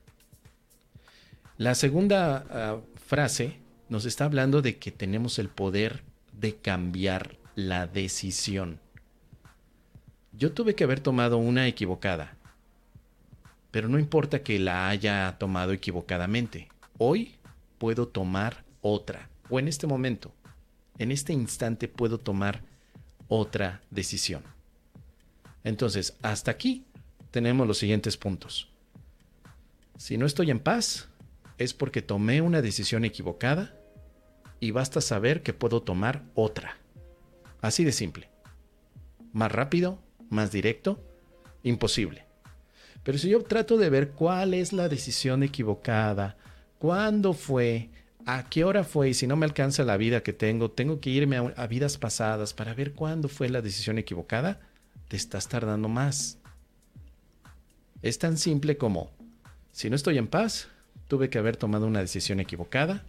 La 1.58 1.75
segunda 1.75 2.44
ah, 2.50 2.80
frase 2.96 3.56
nos 3.88 4.04
está 4.04 4.26
hablando 4.26 4.60
de 4.60 4.76
que 4.76 4.92
tenemos 4.92 5.38
el 5.38 5.48
poder 5.48 6.02
de 6.32 6.56
cambiar 6.56 7.38
la 7.54 7.86
decisión. 7.86 8.78
Yo 10.32 10.52
tuve 10.52 10.75
que 10.75 10.84
haber 10.84 11.00
tomado 11.00 11.38
una 11.38 11.66
equivocada, 11.66 12.36
pero 13.70 13.88
no 13.88 13.98
importa 13.98 14.42
que 14.42 14.58
la 14.58 14.90
haya 14.90 15.34
tomado 15.38 15.72
equivocadamente. 15.72 16.68
Hoy 16.98 17.36
puedo 17.78 18.06
tomar 18.06 18.64
otra, 18.82 19.30
o 19.48 19.58
en 19.58 19.68
este 19.68 19.86
momento, 19.86 20.34
en 20.98 21.10
este 21.10 21.32
instante 21.32 21.88
puedo 21.88 22.18
tomar 22.18 22.62
otra 23.28 23.80
decisión. 23.90 24.42
Entonces, 25.64 26.18
hasta 26.20 26.50
aquí 26.50 26.84
tenemos 27.30 27.66
los 27.66 27.78
siguientes 27.78 28.18
puntos. 28.18 28.68
Si 29.96 30.18
no 30.18 30.26
estoy 30.26 30.50
en 30.50 30.60
paz, 30.60 31.08
es 31.58 31.75
porque 31.75 32.02
tomé 32.02 32.40
una 32.40 32.62
decisión 32.62 33.04
equivocada 33.04 33.75
y 34.60 34.70
basta 34.70 35.00
saber 35.00 35.42
que 35.42 35.52
puedo 35.52 35.82
tomar 35.82 36.25
otra. 36.34 36.76
Así 37.60 37.84
de 37.84 37.92
simple. 37.92 38.28
Más 39.32 39.52
rápido, 39.52 39.98
más 40.30 40.52
directo, 40.52 41.02
imposible. 41.62 42.26
Pero 43.02 43.18
si 43.18 43.28
yo 43.28 43.42
trato 43.42 43.76
de 43.76 43.90
ver 43.90 44.10
cuál 44.10 44.54
es 44.54 44.72
la 44.72 44.88
decisión 44.88 45.42
equivocada, 45.42 46.36
cuándo 46.78 47.32
fue, 47.32 47.90
a 48.25 48.48
qué 48.48 48.64
hora 48.64 48.82
fue 48.82 49.10
y 49.10 49.14
si 49.14 49.26
no 49.26 49.36
me 49.36 49.46
alcanza 49.46 49.84
la 49.84 49.96
vida 49.96 50.22
que 50.22 50.32
tengo, 50.32 50.70
tengo 50.70 51.00
que 51.00 51.10
irme 51.10 51.36
a, 51.36 51.66
vidas 51.68 51.98
pasadas 51.98 52.52
para 52.52 52.75
ver 52.75 52.94
cuándo 52.94 53.28
fue 53.28 53.48
la 53.48 53.62
decisión 53.62 53.98
equivocada, 53.98 54.60
te 55.08 55.16
estás 55.16 55.48
tardando 55.48 55.88
más. 55.88 56.38
Es 58.02 58.18
tan 58.18 58.36
simple 58.36 58.76
como, 58.76 59.10
si 59.70 59.88
no 59.88 59.96
estoy 59.96 60.18
en 60.18 60.26
paz, 60.26 60.68
tuve 61.08 61.30
que 61.30 61.38
haber 61.38 61.56
tomado 61.56 61.86
una 61.86 62.00
decisión 62.00 62.40
equivocada 62.40 63.04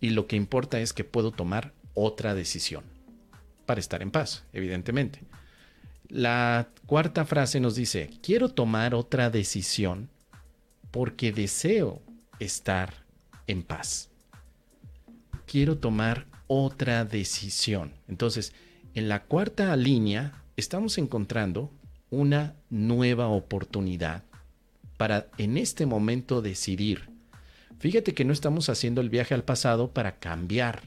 y 0.00 0.10
lo 0.10 0.26
que 0.26 0.36
importa 0.36 0.80
es 0.80 0.92
que 0.92 1.04
puedo 1.04 1.30
tomar 1.30 1.72
otra 1.94 2.34
decisión 2.34 2.84
para 3.66 3.80
estar 3.80 4.02
en 4.02 4.10
paz, 4.10 4.44
evidentemente. 4.52 5.20
La 6.08 6.68
cuarta 6.86 7.24
frase 7.24 7.60
nos 7.60 7.74
dice, 7.74 8.10
quiero 8.22 8.50
tomar 8.50 8.94
otra 8.94 9.30
decisión 9.30 10.10
porque 10.90 11.32
deseo 11.32 12.02
estar 12.38 12.94
en 13.46 13.62
paz. 13.62 14.10
Quiero 15.46 15.78
tomar 15.78 16.26
otra 16.46 17.04
decisión. 17.04 17.92
Entonces, 18.06 18.52
en 18.94 19.08
la 19.08 19.24
cuarta 19.24 19.74
línea 19.76 20.44
estamos 20.56 20.98
encontrando 20.98 21.70
una 22.10 22.54
nueva 22.70 23.28
oportunidad 23.28 24.22
para 25.04 25.28
en 25.36 25.58
este 25.58 25.84
momento 25.84 26.40
decidir. 26.40 27.10
Fíjate 27.78 28.14
que 28.14 28.24
no 28.24 28.32
estamos 28.32 28.70
haciendo 28.70 29.02
el 29.02 29.10
viaje 29.10 29.34
al 29.34 29.44
pasado 29.44 29.90
para 29.90 30.18
cambiar, 30.18 30.84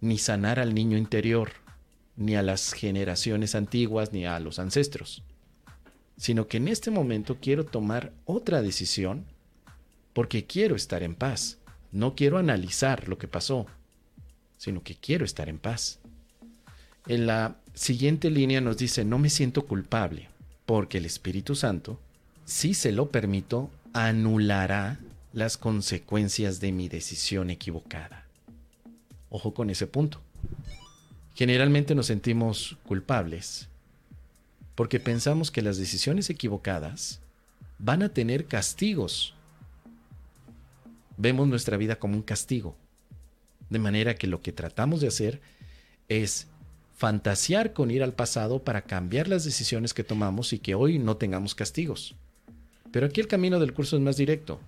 ni 0.00 0.18
sanar 0.18 0.58
al 0.58 0.74
niño 0.74 0.98
interior, 0.98 1.52
ni 2.16 2.34
a 2.34 2.42
las 2.42 2.72
generaciones 2.72 3.54
antiguas, 3.54 4.12
ni 4.12 4.26
a 4.26 4.40
los 4.40 4.58
ancestros, 4.58 5.22
sino 6.16 6.48
que 6.48 6.56
en 6.56 6.66
este 6.66 6.90
momento 6.90 7.36
quiero 7.40 7.64
tomar 7.64 8.12
otra 8.24 8.60
decisión 8.60 9.24
porque 10.14 10.44
quiero 10.44 10.74
estar 10.74 11.04
en 11.04 11.14
paz. 11.14 11.58
No 11.92 12.16
quiero 12.16 12.38
analizar 12.38 13.08
lo 13.08 13.18
que 13.18 13.28
pasó, 13.28 13.66
sino 14.56 14.82
que 14.82 14.96
quiero 14.96 15.24
estar 15.24 15.48
en 15.48 15.60
paz. 15.60 16.00
En 17.06 17.28
la 17.28 17.58
siguiente 17.72 18.30
línea 18.30 18.60
nos 18.60 18.78
dice, 18.78 19.04
no 19.04 19.20
me 19.20 19.30
siento 19.30 19.64
culpable, 19.64 20.28
porque 20.66 20.98
el 20.98 21.06
Espíritu 21.06 21.54
Santo 21.54 22.00
si 22.48 22.72
se 22.72 22.92
lo 22.92 23.10
permito, 23.10 23.70
anulará 23.92 24.98
las 25.34 25.58
consecuencias 25.58 26.60
de 26.60 26.72
mi 26.72 26.88
decisión 26.88 27.50
equivocada. 27.50 28.24
Ojo 29.28 29.52
con 29.52 29.68
ese 29.68 29.86
punto. 29.86 30.22
Generalmente 31.34 31.94
nos 31.94 32.06
sentimos 32.06 32.78
culpables 32.86 33.68
porque 34.74 34.98
pensamos 34.98 35.50
que 35.50 35.60
las 35.60 35.76
decisiones 35.76 36.30
equivocadas 36.30 37.20
van 37.78 38.02
a 38.02 38.08
tener 38.08 38.46
castigos. 38.46 39.34
Vemos 41.18 41.48
nuestra 41.48 41.76
vida 41.76 41.96
como 41.96 42.14
un 42.14 42.22
castigo. 42.22 42.74
De 43.68 43.78
manera 43.78 44.14
que 44.14 44.26
lo 44.26 44.40
que 44.40 44.52
tratamos 44.52 45.02
de 45.02 45.08
hacer 45.08 45.42
es 46.08 46.46
fantasear 46.96 47.74
con 47.74 47.90
ir 47.90 48.02
al 48.02 48.14
pasado 48.14 48.64
para 48.64 48.80
cambiar 48.80 49.28
las 49.28 49.44
decisiones 49.44 49.92
que 49.92 50.02
tomamos 50.02 50.54
y 50.54 50.58
que 50.58 50.74
hoy 50.74 50.98
no 50.98 51.18
tengamos 51.18 51.54
castigos. 51.54 52.16
Pero 52.92 53.06
aquí 53.06 53.20
el 53.20 53.28
camino 53.28 53.58
del 53.58 53.74
curso 53.74 53.96
es 53.96 54.02
más 54.02 54.16
directo. 54.16 54.60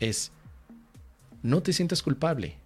es, 0.00 0.32
no 1.42 1.62
te 1.62 1.72
sientas 1.72 2.02
culpable, 2.02 2.56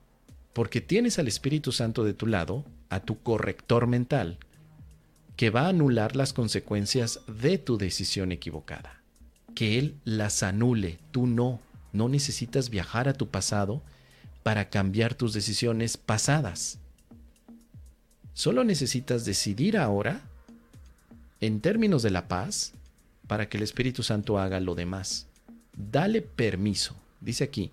porque 0.53 0.81
tienes 0.81 1.19
al 1.19 1.29
Espíritu 1.29 1.73
Santo 1.73 2.05
de 2.05 2.15
tu 2.15 2.27
lado, 2.27 2.65
a 2.91 3.01
tu 3.01 3.19
corrector 3.23 3.87
mental, 3.87 4.39
que 5.37 5.51
va 5.51 5.63
a 5.63 5.69
anular 5.69 6.17
las 6.17 6.33
consecuencias 6.33 7.21
de 7.27 7.59
tu 7.59 7.79
decisión 7.79 8.33
equivocada. 8.33 9.01
Que 9.55 9.79
Él 9.79 9.95
las 10.05 10.43
anule, 10.43 10.99
tú 11.11 11.27
no. 11.27 11.61
No 11.93 12.09
necesitas 12.09 12.69
viajar 12.69 13.09
a 13.09 13.15
tu 13.15 13.29
pasado 13.29 13.83
para 14.43 14.69
cambiar 14.69 15.15
tus 15.15 15.33
decisiones 15.33 15.97
pasadas. 15.97 16.79
Solo 18.35 18.65
necesitas 18.65 19.25
decidir 19.25 19.79
ahora, 19.79 20.21
en 21.41 21.61
términos 21.61 22.03
de 22.03 22.11
la 22.11 22.29
paz, 22.29 22.75
para 23.27 23.49
que 23.49 23.57
el 23.57 23.63
Espíritu 23.63 24.03
Santo 24.03 24.39
haga 24.39 24.61
lo 24.61 24.75
demás. 24.75 25.27
Dale 25.77 26.23
permiso. 26.23 26.97
Dice 27.21 27.45
aquí, 27.45 27.71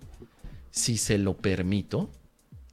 si 0.70 0.96
se 0.96 1.18
lo 1.18 1.36
permito, 1.36 2.10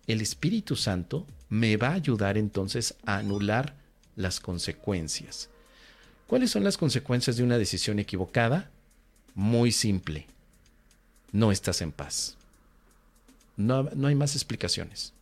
el 0.08 0.22
Espíritu 0.22 0.76
Santo 0.76 1.26
me 1.50 1.78
va 1.78 1.90
a 1.90 1.96
ayudar 1.96 2.38
entonces 2.38 2.96
a 3.06 3.18
anular 3.18 3.76
las 4.16 4.40
consecuencias. 4.40 5.50
¿Cuáles 6.28 6.52
son 6.52 6.64
las 6.64 6.78
consecuencias 6.78 7.38
de 7.38 7.44
una 7.44 7.58
decisión 7.58 8.00
equivocada? 8.00 8.70
Muy 9.36 9.72
simple. 9.72 10.28
No 11.32 11.52
estás 11.52 11.82
en 11.82 11.92
paz. 11.92 12.38
No, 13.58 13.84
no 13.84 14.08
hay 14.08 14.16
más 14.16 14.36
explicaciones. 14.36 15.14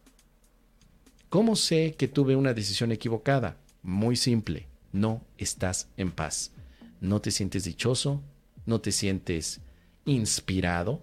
¿Cómo 1.30 1.56
sé 1.56 1.96
que 1.98 2.08
tuve 2.08 2.36
una 2.36 2.54
decisión 2.54 2.92
equivocada? 2.92 3.58
Muy 3.84 4.16
simple. 4.16 4.66
No 4.92 5.22
estás 5.38 5.88
en 5.98 6.12
paz. 6.12 6.52
No 7.02 7.22
te 7.22 7.32
sientes 7.32 7.64
dichoso, 7.64 8.22
no 8.66 8.82
te 8.82 8.92
sientes 8.92 9.62
inspirado. 10.06 11.02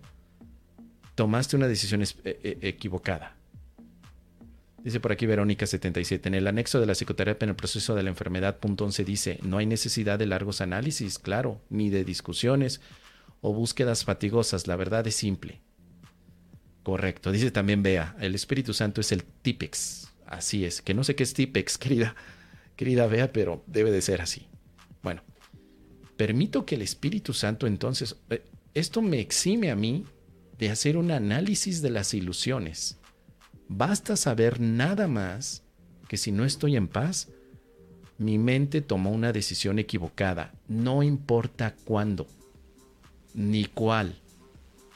Tomaste 1.15 1.57
una 1.57 1.69
decisión 1.69 2.03
e, 2.03 2.07
e, 2.25 2.59
equivocada. 2.63 3.37
Dice 4.83 5.01
por 5.01 5.11
aquí 5.11 5.27
Verónica 5.27 5.67
77. 5.67 6.29
En 6.29 6.35
el 6.35 6.47
anexo 6.47 6.79
de 6.79 6.87
la 6.87 6.95
psicoterapia 6.95 7.47
en 7.47 7.51
el 7.51 7.57
proceso 7.57 7.95
de 7.97 8.05
la 8.05 8.11
enfermedad, 8.11 8.59
punto 8.59 8.85
11 8.85 9.05
dice, 9.05 9.41
no 9.43 9.59
hay 9.59 9.67
necesidad 9.67 10.19
de 10.19 10.27
largos 10.27 10.61
análisis, 10.61 11.19
claro, 11.19 11.61
ni 11.71 11.91
de 11.91 12.05
discusiones 12.05 12.81
o 13.41 13.53
búsquedas 13.53 14.05
fatigosas. 14.05 14.69
La 14.69 14.77
verdad 14.77 15.07
es 15.07 15.17
simple. 15.17 15.61
Correcto. 16.85 17.33
Dice 17.33 17.51
también 17.51 17.83
Bea, 17.83 18.15
el 18.21 18.37
Espíritu 18.37 18.73
Santo 18.75 19.01
es 19.01 19.11
el 19.11 19.25
típex. 19.25 20.13
Así 20.25 20.65
es. 20.65 20.83
Que 20.83 20.95
no 20.95 21.03
sé 21.03 21.17
qué 21.17 21.25
es 21.25 21.35
típex, 21.35 21.79
querida, 21.79 22.15
querida 22.77 23.09
Bea, 23.09 23.33
pero 23.33 23.65
debe 23.67 23.91
de 23.91 24.03
ser 24.03 24.21
así. 24.21 24.47
Bueno, 25.03 25.23
permito 26.17 26.65
que 26.65 26.75
el 26.75 26.83
Espíritu 26.83 27.33
Santo 27.33 27.67
entonces, 27.67 28.17
eh, 28.31 28.45
esto 28.75 29.03
me 29.03 29.21
exime 29.21 29.71
a 29.71 29.77
mí 29.77 30.05
de 30.59 30.71
hacer 30.71 30.97
un 30.97 31.11
análisis 31.11 31.83
de 31.83 31.91
las 31.91 32.15
ilusiones 32.15 32.99
Basta 33.69 34.17
saber 34.17 34.61
nada 34.61 35.09
más 35.09 35.65
que 36.09 36.17
si 36.17 36.31
no 36.31 36.45
estoy 36.45 36.77
en 36.77 36.87
paz, 36.87 37.29
mi 38.17 38.39
mente 38.39 38.81
tomó 38.81 39.11
una 39.11 39.33
decisión 39.33 39.79
equivocada, 39.79 40.55
no 40.69 41.03
importa 41.03 41.75
cuándo 41.85 42.27
ni 43.35 43.65
cuál, 43.67 44.15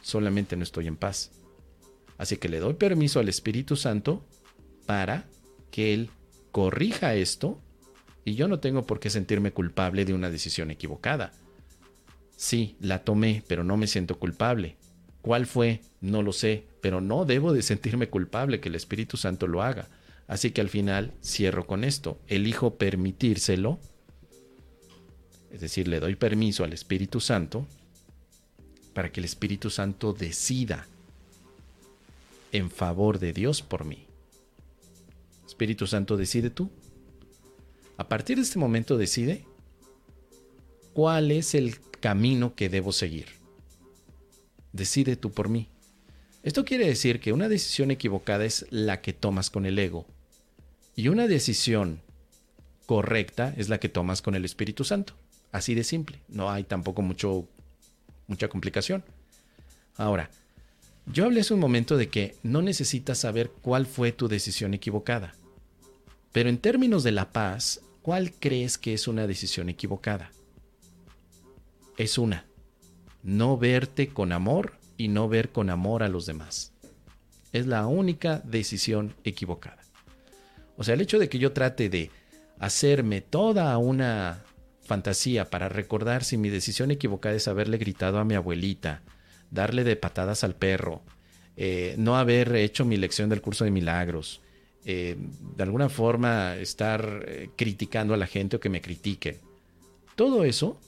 solamente 0.03 0.57
no 0.57 0.63
estoy 0.63 0.87
en 0.87 0.97
paz. 0.97 1.33
Así 2.17 2.37
que 2.37 2.49
le 2.49 2.61
doy 2.61 2.75
permiso 2.75 3.19
al 3.19 3.29
Espíritu 3.29 3.77
Santo 3.77 4.25
para 4.87 5.27
que 5.71 5.93
Él 5.93 6.11
corrija 6.53 7.15
esto 7.15 7.61
y 8.25 8.35
yo 8.35 8.49
no 8.49 8.61
tengo 8.61 8.87
por 8.87 9.01
qué 9.01 9.11
sentirme 9.11 9.53
culpable 9.53 10.05
de 10.05 10.15
una 10.15 10.31
decisión 10.31 10.71
equivocada. 10.71 11.33
Sí, 12.37 12.77
la 12.81 13.05
tomé, 13.05 13.43
pero 13.47 13.65
no 13.65 13.77
me 13.77 13.87
siento 13.87 14.19
culpable. 14.19 14.77
¿Cuál 15.23 15.47
fue? 15.47 15.81
No 16.01 16.23
lo 16.23 16.33
sé, 16.33 16.65
pero 16.81 17.01
no 17.01 17.25
debo 17.25 17.53
de 17.53 17.63
sentirme 17.63 18.09
culpable 18.09 18.61
que 18.61 18.69
el 18.69 18.75
Espíritu 18.75 19.17
Santo 19.17 19.47
lo 19.47 19.63
haga. 19.63 19.89
Así 20.27 20.51
que 20.51 20.61
al 20.61 20.69
final 20.69 21.13
cierro 21.23 21.67
con 21.67 21.85
esto. 21.85 22.19
Elijo 22.29 22.77
permitírselo, 22.77 23.79
es 25.51 25.61
decir, 25.61 25.89
le 25.89 26.01
doy 26.01 26.15
permiso 26.15 26.65
al 26.65 26.73
Espíritu 26.73 27.21
Santo 27.21 27.67
para 28.95 29.11
que 29.11 29.21
el 29.21 29.25
Espíritu 29.25 29.71
Santo 29.71 30.13
decida 30.13 30.87
en 32.53 32.71
favor 32.71 33.19
de 33.19 33.33
Dios 33.33 33.63
por 33.63 33.85
mí. 33.85 34.07
Espíritu 35.47 35.87
Santo, 35.87 36.17
decide 36.17 36.51
tú. 36.51 36.71
A 38.01 38.09
partir 38.09 38.39
de 38.39 38.43
este 38.43 38.59
momento 38.59 38.97
decide 38.97 39.45
cuál 40.95 41.31
es 41.31 41.55
el 41.55 41.79
camino 42.01 42.55
que 42.55 42.71
debo 42.71 42.93
seguir 42.93 43.41
decide 44.73 45.17
tú 45.17 45.31
por 45.31 45.49
mí. 45.49 45.69
Esto 46.43 46.65
quiere 46.65 46.87
decir 46.87 47.21
que 47.21 47.33
una 47.33 47.49
decisión 47.49 47.91
equivocada 47.91 48.45
es 48.45 48.67
la 48.71 49.01
que 49.03 49.13
tomas 49.13 49.51
con 49.51 49.67
el 49.67 49.79
ego 49.79 50.07
y 50.97 51.09
una 51.09 51.27
decisión 51.27 52.01
correcta 52.87 53.55
es 53.57 53.69
la 53.69 53.79
que 53.79 53.89
tomas 53.89 54.23
con 54.23 54.35
el 54.35 54.45
Espíritu 54.45 54.85
Santo. 54.85 55.15
Así 55.53 55.75
de 55.75 55.85
simple, 55.85 56.21
no 56.29 56.51
hay 56.51 56.65
tampoco 56.65 57.03
mucho, 57.03 57.49
mucha 58.27 58.49
complicación. 58.49 59.05
Ahora, 59.97 60.31
yo 61.07 61.25
hablé 61.25 61.41
hace 61.41 61.55
un 61.55 61.61
momento 61.61 61.97
de 61.97 62.09
que 62.09 62.37
no 62.43 62.63
necesitas 62.63 63.19
saber 63.19 63.51
cuál 63.63 63.87
fue 63.87 64.13
tu 64.13 64.29
decisión 64.29 64.75
equivocada. 64.75 65.35
Pero 66.33 66.49
en 66.49 66.59
términos 66.59 67.03
de 67.03 67.13
la 67.13 67.33
paz, 67.33 67.81
¿cuál 68.03 68.33
crees 68.33 68.79
que 68.79 68.95
es 68.95 69.09
una 69.09 69.27
decisión 69.27 69.69
equivocada? 69.69 70.31
Es 71.97 72.19
una 72.19 72.47
no 73.23 73.59
verte 73.59 74.09
con 74.09 74.33
amor 74.33 74.75
y 74.97 75.09
no 75.09 75.29
ver 75.29 75.51
con 75.51 75.71
amor 75.71 76.03
a 76.03 76.09
los 76.09 76.27
demás. 76.27 76.73
Es 77.53 77.67
la 77.67 77.87
única 77.87 78.41
decisión 78.45 79.15
equivocada. 79.25 79.83
O 80.77 80.85
sea, 80.85 80.95
el 80.95 81.01
hecho 81.01 81.19
de 81.19 81.29
que 81.29 81.39
yo 81.39 81.53
trate 81.53 81.89
de 81.89 82.11
hacerme 82.59 83.21
toda 83.21 83.77
una 83.79 84.43
fantasía 84.83 85.51
para 85.51 85.69
recordar 85.69 86.25
si 86.25 86.37
mi 86.37 86.49
decisión 86.49 86.91
equivocada 86.91 87.35
es 87.35 87.49
haberle 87.49 87.79
gritado 87.79 88.19
a 88.19 88.25
mi 88.25 88.35
abuelita, 88.35 89.03
darle 89.51 89.85
de 89.85 89.97
patadas 89.97 90.45
al 90.45 90.55
perro, 90.55 91.03
eh, 91.57 91.95
no 91.99 92.17
haber 92.17 92.55
hecho 92.57 92.85
mi 92.85 92.97
lección 92.97 93.29
del 93.29 93.43
curso 93.43 93.65
de 93.65 93.71
milagros, 93.71 94.41
eh, 94.85 95.17
de 95.57 95.63
alguna 95.63 95.89
forma 95.89 96.57
estar 96.57 97.25
eh, 97.27 97.51
criticando 97.57 98.15
a 98.15 98.17
la 98.17 98.27
gente 98.27 98.57
o 98.57 98.61
que 98.61 98.69
me 98.69 98.81
critiquen. 98.81 99.39
Todo 100.17 100.45
eso 100.45 100.79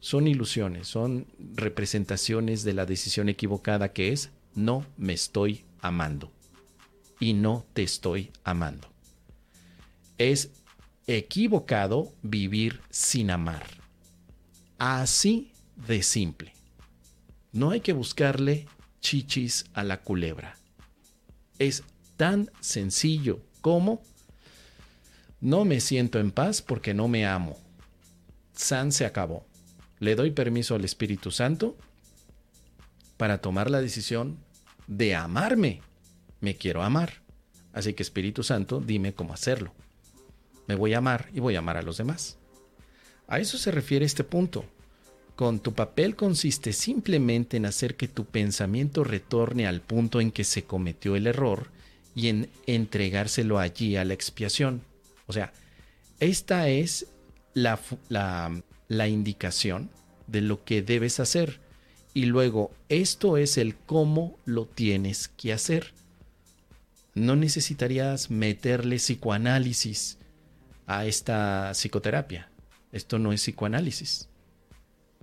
son 0.00 0.26
ilusiones, 0.26 0.88
son 0.88 1.26
representaciones 1.54 2.64
de 2.64 2.74
la 2.74 2.86
decisión 2.86 3.28
equivocada 3.28 3.92
que 3.92 4.12
es 4.12 4.30
no 4.54 4.84
me 4.96 5.12
estoy 5.12 5.64
amando 5.80 6.30
y 7.20 7.34
no 7.34 7.64
te 7.72 7.82
estoy 7.82 8.30
amando. 8.42 8.88
Es 10.18 10.50
equivocado 11.06 12.12
vivir 12.22 12.80
sin 12.90 13.30
amar. 13.30 13.66
Así 14.78 15.52
de 15.86 16.02
simple. 16.02 16.52
No 17.52 17.70
hay 17.70 17.80
que 17.80 17.92
buscarle 17.92 18.66
chichis 19.00 19.66
a 19.74 19.84
la 19.84 20.00
culebra. 20.00 20.56
Es 21.58 21.84
tan 22.22 22.52
sencillo 22.60 23.40
como 23.62 24.00
no 25.40 25.64
me 25.64 25.80
siento 25.80 26.20
en 26.20 26.30
paz 26.30 26.62
porque 26.62 26.94
no 26.94 27.08
me 27.08 27.26
amo. 27.26 27.58
San 28.54 28.92
se 28.92 29.04
acabó 29.04 29.44
le 29.98 30.14
doy 30.14 30.30
permiso 30.30 30.76
al 30.76 30.84
Espíritu 30.84 31.32
Santo 31.32 31.76
para 33.16 33.38
tomar 33.38 33.72
la 33.72 33.80
decisión 33.80 34.38
de 34.86 35.16
amarme. 35.16 35.82
Me 36.40 36.54
quiero 36.54 36.84
amar. 36.84 37.22
Así 37.72 37.92
que 37.92 38.04
Espíritu 38.04 38.44
Santo, 38.44 38.80
dime 38.80 39.14
cómo 39.14 39.34
hacerlo. 39.34 39.74
Me 40.68 40.76
voy 40.76 40.94
a 40.94 40.98
amar 40.98 41.28
y 41.34 41.40
voy 41.40 41.56
a 41.56 41.58
amar 41.58 41.76
a 41.76 41.82
los 41.82 41.96
demás. 41.96 42.38
A 43.26 43.40
eso 43.40 43.58
se 43.58 43.72
refiere 43.72 44.04
este 44.04 44.22
punto. 44.22 44.64
Con 45.34 45.58
tu 45.58 45.74
papel 45.74 46.14
consiste 46.14 46.72
simplemente 46.72 47.56
en 47.56 47.66
hacer 47.66 47.96
que 47.96 48.06
tu 48.06 48.26
pensamiento 48.26 49.02
retorne 49.02 49.66
al 49.66 49.80
punto 49.80 50.20
en 50.20 50.30
que 50.30 50.44
se 50.44 50.62
cometió 50.62 51.16
el 51.16 51.26
error 51.26 51.81
y 52.14 52.28
en 52.28 52.50
entregárselo 52.66 53.58
allí 53.58 53.96
a 53.96 54.04
la 54.04 54.14
expiación. 54.14 54.82
O 55.26 55.32
sea, 55.32 55.52
esta 56.20 56.68
es 56.68 57.06
la, 57.54 57.80
la, 58.88 59.08
indicación 59.08 59.90
de 60.26 60.40
lo 60.40 60.64
que 60.64 60.82
debes 60.82 61.20
hacer. 61.20 61.60
Y 62.14 62.26
luego, 62.26 62.70
esto 62.88 63.36
es 63.36 63.56
el 63.56 63.74
cómo 63.74 64.38
lo 64.44 64.66
tienes 64.66 65.28
que 65.28 65.52
hacer. 65.52 65.92
No 67.14 67.36
necesitarías 67.36 68.30
meterle 68.30 68.96
psicoanálisis 68.96 70.18
a 70.86 71.06
esta 71.06 71.72
psicoterapia. 71.74 72.50
Esto 72.92 73.18
no 73.18 73.32
es 73.32 73.40
psicoanálisis. 73.40 74.28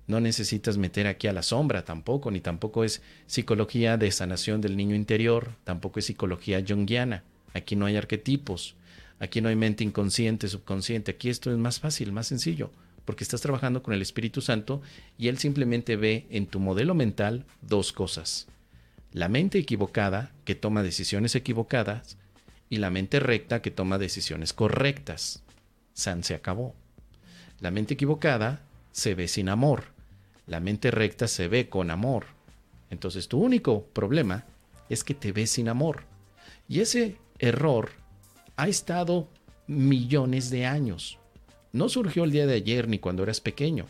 No 0.09 0.19
necesitas 0.19 0.77
meter 0.77 1.05
aquí 1.05 1.27
a 1.27 1.33
la 1.33 1.43
sombra 1.43 1.85
tampoco, 1.85 2.31
ni 2.31 2.41
tampoco 2.41 2.83
es 2.83 3.03
psicología 3.27 3.95
de 3.95 4.11
sanación 4.11 4.59
del 4.59 4.75
niño 4.75 4.95
interior, 4.95 5.51
tampoco 5.63 5.99
es 5.99 6.05
psicología 6.05 6.65
junguiana. 6.67 7.23
Aquí 7.53 7.75
no 7.75 7.85
hay 7.85 7.95
arquetipos, 7.95 8.73
aquí 9.19 9.39
no 9.39 9.49
hay 9.49 9.55
mente 9.55 9.83
inconsciente, 9.83 10.47
subconsciente. 10.47 11.11
Aquí 11.11 11.29
esto 11.29 11.51
es 11.51 11.59
más 11.59 11.79
fácil, 11.79 12.11
más 12.11 12.25
sencillo 12.25 12.71
porque 13.05 13.23
estás 13.23 13.41
trabajando 13.41 13.83
con 13.83 13.93
el 13.93 14.01
Espíritu 14.01 14.41
Santo 14.41 14.81
y 15.17 15.27
Él 15.27 15.37
simplemente 15.37 15.95
ve 15.95 16.25
en 16.31 16.47
tu 16.47 16.59
modelo 16.59 16.95
mental 16.95 17.45
dos 17.61 17.93
cosas. 17.93 18.47
La 19.13 19.29
mente 19.29 19.59
equivocada 19.59 20.31
que 20.43 20.55
toma 20.55 20.81
decisiones 20.81 21.35
equivocadas 21.35 22.17
y 22.67 22.77
la 22.77 22.89
mente 22.89 23.19
recta 23.19 23.61
que 23.61 23.69
toma 23.69 23.99
decisiones 23.99 24.53
correctas. 24.53 25.43
San 25.93 26.23
se 26.23 26.33
acabó. 26.35 26.75
La 27.59 27.69
mente 27.69 27.95
equivocada 27.95 28.61
se 28.91 29.15
ve 29.15 29.27
sin 29.27 29.49
amor. 29.49 29.98
La 30.49 30.59
mente 30.59 30.89
recta 30.89 31.27
se 31.27 31.47
ve 31.47 31.69
con 31.69 31.91
amor. 31.91 32.25
Entonces 32.89 33.27
tu 33.27 33.39
único 33.39 33.85
problema 33.85 34.45
es 34.89 35.03
que 35.03 35.13
te 35.13 35.31
ves 35.31 35.51
sin 35.51 35.69
amor. 35.69 36.05
Y 36.67 36.79
ese 36.79 37.17
error 37.37 37.91
ha 38.55 38.67
estado 38.67 39.29
millones 39.67 40.49
de 40.49 40.65
años. 40.65 41.19
No 41.71 41.87
surgió 41.87 42.23
el 42.23 42.31
día 42.31 42.47
de 42.47 42.55
ayer 42.55 42.87
ni 42.87 42.97
cuando 42.97 43.21
eras 43.21 43.41
pequeño. 43.41 43.85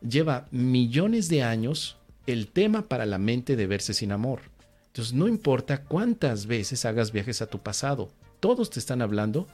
Lleva 0.00 0.48
millones 0.50 1.28
de 1.28 1.42
años 1.42 1.98
el 2.26 2.48
tema 2.48 2.88
para 2.88 3.04
la 3.04 3.18
mente 3.18 3.54
de 3.54 3.66
verse 3.66 3.92
sin 3.92 4.12
amor. 4.12 4.40
Entonces 4.86 5.12
no 5.12 5.28
importa 5.28 5.84
cuántas 5.84 6.46
veces 6.46 6.86
hagas 6.86 7.12
viajes 7.12 7.42
a 7.42 7.46
tu 7.46 7.58
pasado, 7.58 8.10
todos 8.40 8.70
te 8.70 8.78
están 8.78 9.02
hablando 9.02 9.46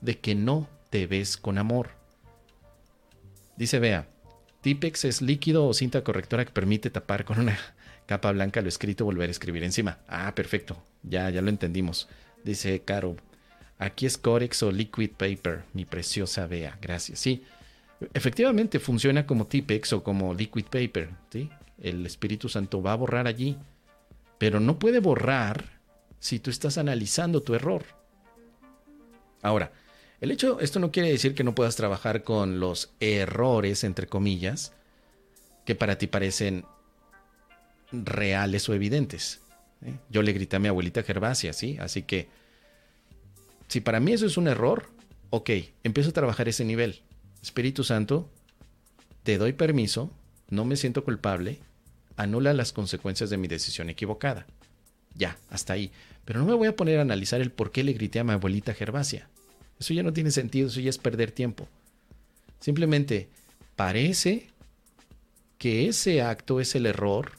de 0.00 0.18
que 0.18 0.34
no 0.34 0.68
te 0.90 1.06
ves 1.06 1.36
con 1.36 1.56
amor. 1.56 1.90
Dice 3.56 3.78
vea, 3.78 4.08
Tipex 4.62 5.04
es 5.04 5.22
líquido 5.22 5.66
o 5.66 5.74
cinta 5.74 6.04
correctora 6.04 6.44
que 6.44 6.52
permite 6.52 6.88
tapar 6.88 7.24
con 7.24 7.40
una 7.40 7.58
capa 8.06 8.32
blanca 8.32 8.62
lo 8.62 8.68
escrito 8.68 9.04
y 9.04 9.06
volver 9.06 9.28
a 9.28 9.32
escribir 9.32 9.64
encima. 9.64 9.98
Ah, 10.08 10.34
perfecto, 10.34 10.82
ya, 11.02 11.28
ya 11.30 11.42
lo 11.42 11.50
entendimos. 11.50 12.08
Dice 12.44 12.80
Caro, 12.82 13.16
aquí 13.78 14.06
es 14.06 14.16
Corex 14.16 14.62
o 14.62 14.70
Liquid 14.70 15.10
Paper, 15.10 15.64
mi 15.74 15.84
preciosa 15.84 16.46
Bea, 16.46 16.78
gracias. 16.80 17.18
Sí, 17.18 17.42
efectivamente 18.14 18.78
funciona 18.78 19.26
como 19.26 19.46
Tipex 19.46 19.92
o 19.94 20.04
como 20.04 20.32
Liquid 20.32 20.66
Paper, 20.66 21.10
¿sí? 21.30 21.50
El 21.80 22.06
Espíritu 22.06 22.48
Santo 22.48 22.80
va 22.80 22.92
a 22.92 22.96
borrar 22.96 23.26
allí, 23.26 23.56
pero 24.38 24.60
no 24.60 24.78
puede 24.78 25.00
borrar 25.00 25.80
si 26.20 26.38
tú 26.38 26.50
estás 26.50 26.78
analizando 26.78 27.40
tu 27.40 27.54
error. 27.54 27.84
Ahora, 29.42 29.72
el 30.22 30.30
hecho, 30.30 30.60
esto 30.60 30.78
no 30.78 30.92
quiere 30.92 31.10
decir 31.10 31.34
que 31.34 31.42
no 31.42 31.52
puedas 31.52 31.74
trabajar 31.74 32.22
con 32.22 32.60
los 32.60 32.92
errores, 33.00 33.82
entre 33.82 34.06
comillas, 34.06 34.72
que 35.66 35.74
para 35.74 35.98
ti 35.98 36.06
parecen 36.06 36.64
reales 37.90 38.68
o 38.68 38.74
evidentes. 38.74 39.40
¿eh? 39.84 39.96
Yo 40.10 40.22
le 40.22 40.32
grité 40.32 40.54
a 40.54 40.58
mi 40.60 40.68
abuelita 40.68 41.02
Gervasia, 41.02 41.52
¿sí? 41.52 41.76
Así 41.80 42.04
que, 42.04 42.28
si 43.66 43.80
para 43.80 43.98
mí 43.98 44.12
eso 44.12 44.24
es 44.24 44.36
un 44.36 44.46
error, 44.46 44.90
ok, 45.30 45.50
empiezo 45.82 46.10
a 46.10 46.14
trabajar 46.14 46.48
ese 46.48 46.64
nivel. 46.64 47.00
Espíritu 47.42 47.82
Santo, 47.82 48.30
te 49.24 49.38
doy 49.38 49.54
permiso, 49.54 50.12
no 50.50 50.64
me 50.64 50.76
siento 50.76 51.02
culpable, 51.02 51.58
anula 52.16 52.52
las 52.52 52.72
consecuencias 52.72 53.28
de 53.28 53.38
mi 53.38 53.48
decisión 53.48 53.90
equivocada. 53.90 54.46
Ya, 55.16 55.36
hasta 55.50 55.72
ahí. 55.72 55.90
Pero 56.24 56.38
no 56.38 56.46
me 56.46 56.54
voy 56.54 56.68
a 56.68 56.76
poner 56.76 57.00
a 57.00 57.02
analizar 57.02 57.40
el 57.40 57.50
por 57.50 57.72
qué 57.72 57.82
le 57.82 57.92
grité 57.92 58.20
a 58.20 58.24
mi 58.24 58.30
abuelita 58.30 58.72
Gervasia. 58.72 59.28
Eso 59.82 59.94
ya 59.94 60.04
no 60.04 60.12
tiene 60.12 60.30
sentido, 60.30 60.68
eso 60.68 60.78
ya 60.78 60.90
es 60.90 60.98
perder 60.98 61.32
tiempo. 61.32 61.66
Simplemente 62.60 63.28
parece 63.74 64.46
que 65.58 65.88
ese 65.88 66.22
acto 66.22 66.60
es 66.60 66.76
el 66.76 66.86
error 66.86 67.32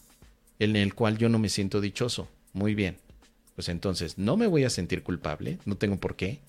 en 0.60 0.76
el 0.76 0.94
cual 0.94 1.18
yo 1.18 1.30
no 1.30 1.40
me 1.40 1.48
siento 1.48 1.80
dichoso. 1.80 2.28
Muy 2.52 2.76
bien. 2.76 2.98
Pues 3.56 3.70
entonces 3.70 4.18
no 4.18 4.36
me 4.36 4.48
voy 4.48 4.66
a 4.66 4.70
sentir 4.70 5.04
culpable, 5.04 5.58
no 5.64 5.78
tengo 5.78 5.96
por 5.96 6.18
qué, 6.18 6.40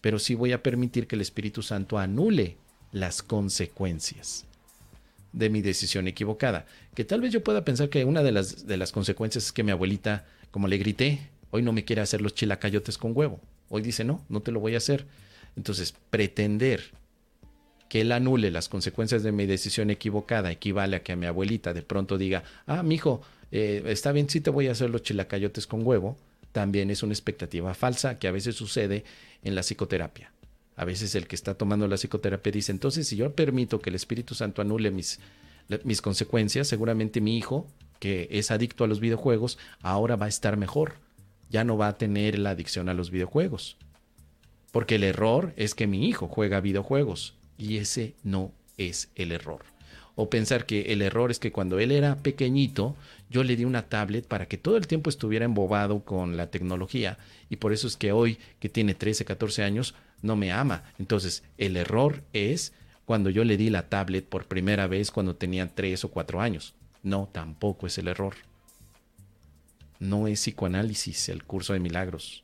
pero 0.00 0.18
sí 0.18 0.34
voy 0.34 0.50
a 0.50 0.64
permitir 0.64 1.06
que 1.06 1.14
el 1.14 1.20
Espíritu 1.20 1.62
Santo 1.62 1.96
anule 1.96 2.56
las 2.90 3.22
consecuencias 3.22 4.44
de 5.32 5.48
mi 5.48 5.62
decisión 5.62 6.08
equivocada. 6.08 6.66
Que 6.96 7.04
tal 7.04 7.20
vez 7.20 7.32
yo 7.32 7.44
pueda 7.44 7.64
pensar 7.64 7.88
que 7.88 8.04
una 8.04 8.24
de 8.24 8.32
las, 8.32 8.66
de 8.66 8.76
las 8.76 8.90
consecuencias 8.90 9.44
es 9.44 9.52
que 9.52 9.62
mi 9.62 9.70
abuelita, 9.70 10.26
como 10.50 10.66
le 10.66 10.76
grité, 10.76 11.28
hoy 11.52 11.62
no 11.62 11.72
me 11.72 11.84
quiere 11.84 12.02
hacer 12.02 12.20
los 12.20 12.34
chilacayotes 12.34 12.98
con 12.98 13.12
huevo. 13.14 13.40
Hoy 13.68 13.82
dice, 13.82 14.04
no, 14.04 14.24
no 14.28 14.40
te 14.40 14.52
lo 14.52 14.60
voy 14.60 14.74
a 14.74 14.78
hacer. 14.78 15.06
Entonces, 15.56 15.94
pretender 16.10 16.92
que 17.88 18.00
él 18.00 18.12
anule 18.12 18.50
las 18.50 18.68
consecuencias 18.68 19.22
de 19.22 19.32
mi 19.32 19.46
decisión 19.46 19.90
equivocada 19.90 20.50
equivale 20.50 20.96
a 20.96 21.02
que 21.02 21.12
a 21.12 21.16
mi 21.16 21.26
abuelita 21.26 21.72
de 21.72 21.82
pronto 21.82 22.18
diga, 22.18 22.42
ah, 22.66 22.82
mijo, 22.82 23.22
eh, 23.52 23.84
está 23.86 24.10
bien, 24.10 24.28
sí 24.28 24.40
te 24.40 24.50
voy 24.50 24.66
a 24.66 24.72
hacer 24.72 24.90
los 24.90 25.02
chilacayotes 25.02 25.66
con 25.66 25.86
huevo, 25.86 26.16
también 26.50 26.90
es 26.90 27.02
una 27.02 27.12
expectativa 27.12 27.72
falsa 27.74 28.18
que 28.18 28.26
a 28.26 28.32
veces 28.32 28.56
sucede 28.56 29.04
en 29.42 29.54
la 29.54 29.62
psicoterapia. 29.62 30.32
A 30.76 30.84
veces 30.84 31.14
el 31.14 31.28
que 31.28 31.36
está 31.36 31.54
tomando 31.54 31.86
la 31.86 31.96
psicoterapia 31.96 32.50
dice, 32.50 32.72
entonces 32.72 33.06
si 33.06 33.16
yo 33.16 33.32
permito 33.32 33.80
que 33.80 33.90
el 33.90 33.96
Espíritu 33.96 34.34
Santo 34.34 34.60
anule 34.60 34.90
mis, 34.90 35.20
mis 35.84 36.02
consecuencias, 36.02 36.66
seguramente 36.66 37.20
mi 37.20 37.36
hijo, 37.36 37.68
que 38.00 38.26
es 38.32 38.50
adicto 38.50 38.82
a 38.82 38.88
los 38.88 38.98
videojuegos, 38.98 39.56
ahora 39.82 40.16
va 40.16 40.26
a 40.26 40.30
estar 40.30 40.56
mejor 40.56 40.94
ya 41.50 41.64
no 41.64 41.76
va 41.76 41.88
a 41.88 41.98
tener 41.98 42.38
la 42.38 42.50
adicción 42.50 42.88
a 42.88 42.94
los 42.94 43.10
videojuegos. 43.10 43.76
Porque 44.72 44.96
el 44.96 45.04
error 45.04 45.52
es 45.56 45.74
que 45.74 45.86
mi 45.86 46.08
hijo 46.08 46.26
juega 46.26 46.60
videojuegos 46.60 47.34
y 47.56 47.76
ese 47.76 48.14
no 48.24 48.52
es 48.76 49.08
el 49.14 49.32
error. 49.32 49.64
O 50.16 50.30
pensar 50.30 50.66
que 50.66 50.92
el 50.92 51.02
error 51.02 51.30
es 51.30 51.38
que 51.38 51.52
cuando 51.52 51.78
él 51.78 51.90
era 51.90 52.16
pequeñito, 52.16 52.96
yo 53.30 53.42
le 53.42 53.56
di 53.56 53.64
una 53.64 53.88
tablet 53.88 54.26
para 54.26 54.46
que 54.46 54.58
todo 54.58 54.76
el 54.76 54.86
tiempo 54.86 55.10
estuviera 55.10 55.44
embobado 55.44 56.04
con 56.04 56.36
la 56.36 56.50
tecnología 56.50 57.18
y 57.50 57.56
por 57.56 57.72
eso 57.72 57.86
es 57.86 57.96
que 57.96 58.12
hoy, 58.12 58.38
que 58.60 58.68
tiene 58.68 58.94
13, 58.94 59.24
14 59.24 59.62
años, 59.64 59.94
no 60.22 60.36
me 60.36 60.52
ama. 60.52 60.84
Entonces, 60.98 61.42
el 61.58 61.76
error 61.76 62.22
es 62.32 62.72
cuando 63.04 63.30
yo 63.30 63.44
le 63.44 63.56
di 63.56 63.70
la 63.70 63.88
tablet 63.88 64.24
por 64.24 64.46
primera 64.46 64.86
vez 64.86 65.10
cuando 65.10 65.36
tenía 65.36 65.74
3 65.74 66.04
o 66.04 66.10
4 66.10 66.40
años. 66.40 66.74
No, 67.02 67.28
tampoco 67.32 67.86
es 67.86 67.98
el 67.98 68.08
error 68.08 68.34
no 70.04 70.28
es 70.28 70.40
psicoanálisis 70.40 71.28
el 71.28 71.44
curso 71.44 71.72
de 71.72 71.80
milagros. 71.80 72.42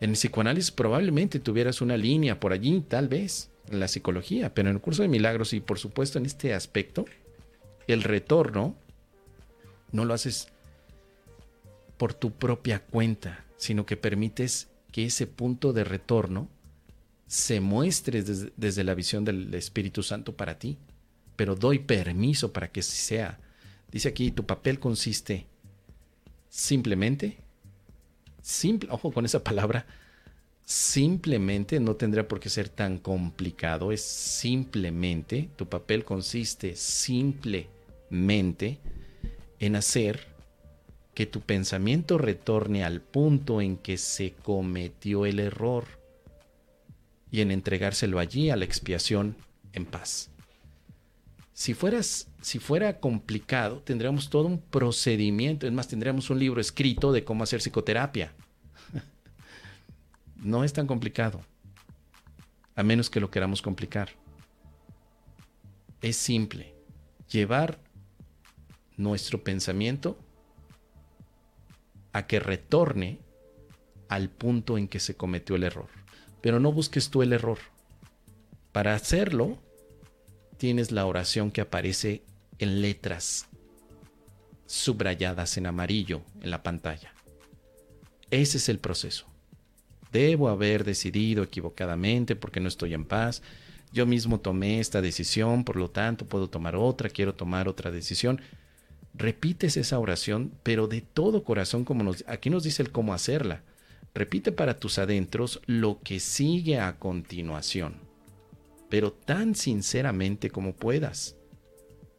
En 0.00 0.10
el 0.10 0.16
psicoanálisis 0.16 0.70
probablemente 0.70 1.40
tuvieras 1.40 1.80
una 1.80 1.96
línea 1.96 2.40
por 2.40 2.52
allí, 2.52 2.80
tal 2.80 3.08
vez, 3.08 3.50
en 3.68 3.80
la 3.80 3.88
psicología, 3.88 4.54
pero 4.54 4.68
en 4.68 4.76
el 4.76 4.82
curso 4.82 5.02
de 5.02 5.08
milagros 5.08 5.52
y 5.52 5.60
por 5.60 5.78
supuesto 5.78 6.18
en 6.18 6.26
este 6.26 6.54
aspecto, 6.54 7.04
el 7.86 8.02
retorno 8.02 8.74
no 9.92 10.04
lo 10.04 10.14
haces 10.14 10.48
por 11.96 12.14
tu 12.14 12.32
propia 12.32 12.80
cuenta, 12.80 13.44
sino 13.56 13.84
que 13.84 13.96
permites 13.96 14.68
que 14.90 15.04
ese 15.06 15.26
punto 15.26 15.72
de 15.72 15.84
retorno 15.84 16.48
se 17.26 17.60
muestre 17.60 18.22
desde, 18.22 18.52
desde 18.56 18.84
la 18.84 18.94
visión 18.94 19.24
del 19.24 19.54
Espíritu 19.54 20.02
Santo 20.02 20.34
para 20.36 20.58
ti. 20.58 20.78
Pero 21.36 21.54
doy 21.54 21.78
permiso 21.78 22.52
para 22.52 22.72
que 22.72 22.82
sea. 22.82 23.38
Dice 23.90 24.08
aquí, 24.08 24.30
tu 24.30 24.46
papel 24.46 24.78
consiste 24.80 25.46
simplemente, 26.50 27.38
simple, 28.42 28.90
ojo 28.92 29.12
con 29.12 29.24
esa 29.24 29.42
palabra, 29.42 29.86
simplemente 30.66 31.80
no 31.80 31.96
tendría 31.96 32.28
por 32.28 32.40
qué 32.40 32.50
ser 32.50 32.68
tan 32.68 32.98
complicado, 32.98 33.92
es 33.92 34.02
simplemente, 34.02 35.48
tu 35.56 35.68
papel 35.68 36.04
consiste 36.04 36.76
simplemente 36.76 38.78
en 39.58 39.76
hacer 39.76 40.28
que 41.14 41.26
tu 41.26 41.40
pensamiento 41.40 42.18
retorne 42.18 42.84
al 42.84 43.00
punto 43.00 43.60
en 43.60 43.76
que 43.76 43.96
se 43.96 44.32
cometió 44.32 45.26
el 45.26 45.38
error 45.38 45.84
y 47.30 47.40
en 47.40 47.50
entregárselo 47.50 48.18
allí 48.18 48.50
a 48.50 48.56
la 48.56 48.64
expiación 48.64 49.36
en 49.72 49.86
paz. 49.86 50.29
Si, 51.60 51.74
fueras, 51.74 52.26
si 52.40 52.58
fuera 52.58 53.00
complicado, 53.00 53.82
tendríamos 53.82 54.30
todo 54.30 54.46
un 54.46 54.62
procedimiento, 54.62 55.66
es 55.66 55.72
más, 55.74 55.88
tendríamos 55.88 56.30
un 56.30 56.38
libro 56.38 56.58
escrito 56.58 57.12
de 57.12 57.22
cómo 57.22 57.44
hacer 57.44 57.60
psicoterapia. 57.60 58.32
no 60.36 60.64
es 60.64 60.72
tan 60.72 60.86
complicado, 60.86 61.42
a 62.76 62.82
menos 62.82 63.10
que 63.10 63.20
lo 63.20 63.30
queramos 63.30 63.60
complicar. 63.60 64.08
Es 66.00 66.16
simple, 66.16 66.72
llevar 67.28 67.78
nuestro 68.96 69.44
pensamiento 69.44 70.18
a 72.14 72.26
que 72.26 72.40
retorne 72.40 73.18
al 74.08 74.30
punto 74.30 74.78
en 74.78 74.88
que 74.88 74.98
se 74.98 75.14
cometió 75.14 75.56
el 75.56 75.64
error. 75.64 75.88
Pero 76.40 76.58
no 76.58 76.72
busques 76.72 77.10
tú 77.10 77.20
el 77.20 77.34
error. 77.34 77.58
Para 78.72 78.94
hacerlo, 78.94 79.58
tienes 80.60 80.92
la 80.92 81.06
oración 81.06 81.50
que 81.50 81.62
aparece 81.62 82.20
en 82.58 82.82
letras 82.82 83.48
subrayadas 84.66 85.56
en 85.56 85.66
amarillo 85.66 86.20
en 86.42 86.50
la 86.50 86.62
pantalla. 86.62 87.14
Ese 88.30 88.58
es 88.58 88.68
el 88.68 88.78
proceso. 88.78 89.24
Debo 90.12 90.50
haber 90.50 90.84
decidido 90.84 91.42
equivocadamente 91.42 92.36
porque 92.36 92.60
no 92.60 92.68
estoy 92.68 92.92
en 92.92 93.06
paz. 93.06 93.42
Yo 93.90 94.04
mismo 94.04 94.38
tomé 94.38 94.80
esta 94.80 95.00
decisión, 95.00 95.64
por 95.64 95.76
lo 95.76 95.88
tanto 95.88 96.26
puedo 96.26 96.50
tomar 96.50 96.76
otra, 96.76 97.08
quiero 97.08 97.34
tomar 97.34 97.66
otra 97.66 97.90
decisión. 97.90 98.42
Repites 99.14 99.78
esa 99.78 99.98
oración, 99.98 100.52
pero 100.62 100.88
de 100.88 101.00
todo 101.00 101.42
corazón, 101.42 101.86
como 101.86 102.12
aquí 102.26 102.50
nos 102.50 102.64
dice 102.64 102.82
el 102.82 102.92
cómo 102.92 103.14
hacerla. 103.14 103.62
Repite 104.14 104.52
para 104.52 104.78
tus 104.78 104.98
adentros 104.98 105.62
lo 105.64 106.00
que 106.04 106.20
sigue 106.20 106.78
a 106.78 106.98
continuación 106.98 108.09
pero 108.90 109.12
tan 109.12 109.54
sinceramente 109.54 110.50
como 110.50 110.74
puedas, 110.74 111.36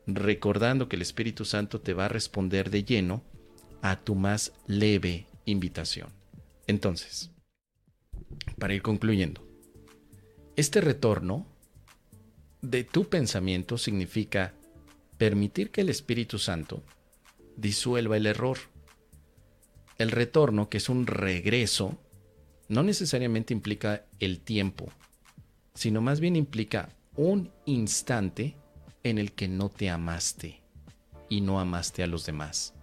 recordando 0.07 0.89
que 0.89 0.95
el 0.95 1.03
Espíritu 1.03 1.45
Santo 1.45 1.81
te 1.81 1.93
va 1.93 2.05
a 2.05 2.09
responder 2.09 2.71
de 2.71 2.83
lleno 2.83 3.21
a 3.81 3.99
tu 3.99 4.15
más 4.15 4.53
leve 4.65 5.27
invitación. 5.45 6.09
Entonces, 6.67 7.29
para 8.57 8.73
ir 8.73 8.81
concluyendo, 8.81 9.45
este 10.55 10.81
retorno 10.81 11.45
de 12.61 12.83
tu 12.83 13.09
pensamiento 13.09 13.77
significa 13.77 14.53
permitir 15.17 15.71
que 15.71 15.81
el 15.81 15.89
Espíritu 15.89 16.39
Santo 16.39 16.83
disuelva 17.57 18.17
el 18.17 18.25
error. 18.25 18.57
El 19.97 20.11
retorno, 20.11 20.69
que 20.69 20.77
es 20.77 20.89
un 20.89 21.05
regreso, 21.05 21.99
no 22.69 22.81
necesariamente 22.81 23.53
implica 23.53 24.05
el 24.19 24.39
tiempo, 24.39 24.91
sino 25.73 26.01
más 26.01 26.19
bien 26.19 26.35
implica 26.35 26.89
un 27.15 27.51
instante 27.65 28.55
en 29.03 29.17
el 29.17 29.31
que 29.33 29.47
no 29.47 29.69
te 29.69 29.89
amaste 29.89 30.61
y 31.29 31.41
no 31.41 31.59
amaste 31.59 32.03
a 32.03 32.07
los 32.07 32.25
demás. 32.25 32.73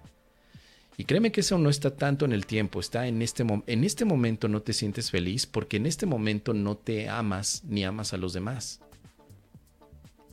Y 0.96 1.04
créeme 1.04 1.30
que 1.30 1.42
eso 1.42 1.58
no 1.58 1.70
está 1.70 1.94
tanto 1.94 2.24
en 2.24 2.32
el 2.32 2.44
tiempo, 2.44 2.80
está 2.80 3.06
en 3.06 3.22
este, 3.22 3.46
en 3.66 3.84
este 3.84 4.04
momento 4.04 4.48
no 4.48 4.62
te 4.62 4.72
sientes 4.72 5.12
feliz 5.12 5.46
porque 5.46 5.76
en 5.76 5.86
este 5.86 6.06
momento 6.06 6.54
no 6.54 6.76
te 6.76 7.08
amas 7.08 7.62
ni 7.64 7.84
amas 7.84 8.12
a 8.12 8.16
los 8.16 8.32
demás. 8.32 8.80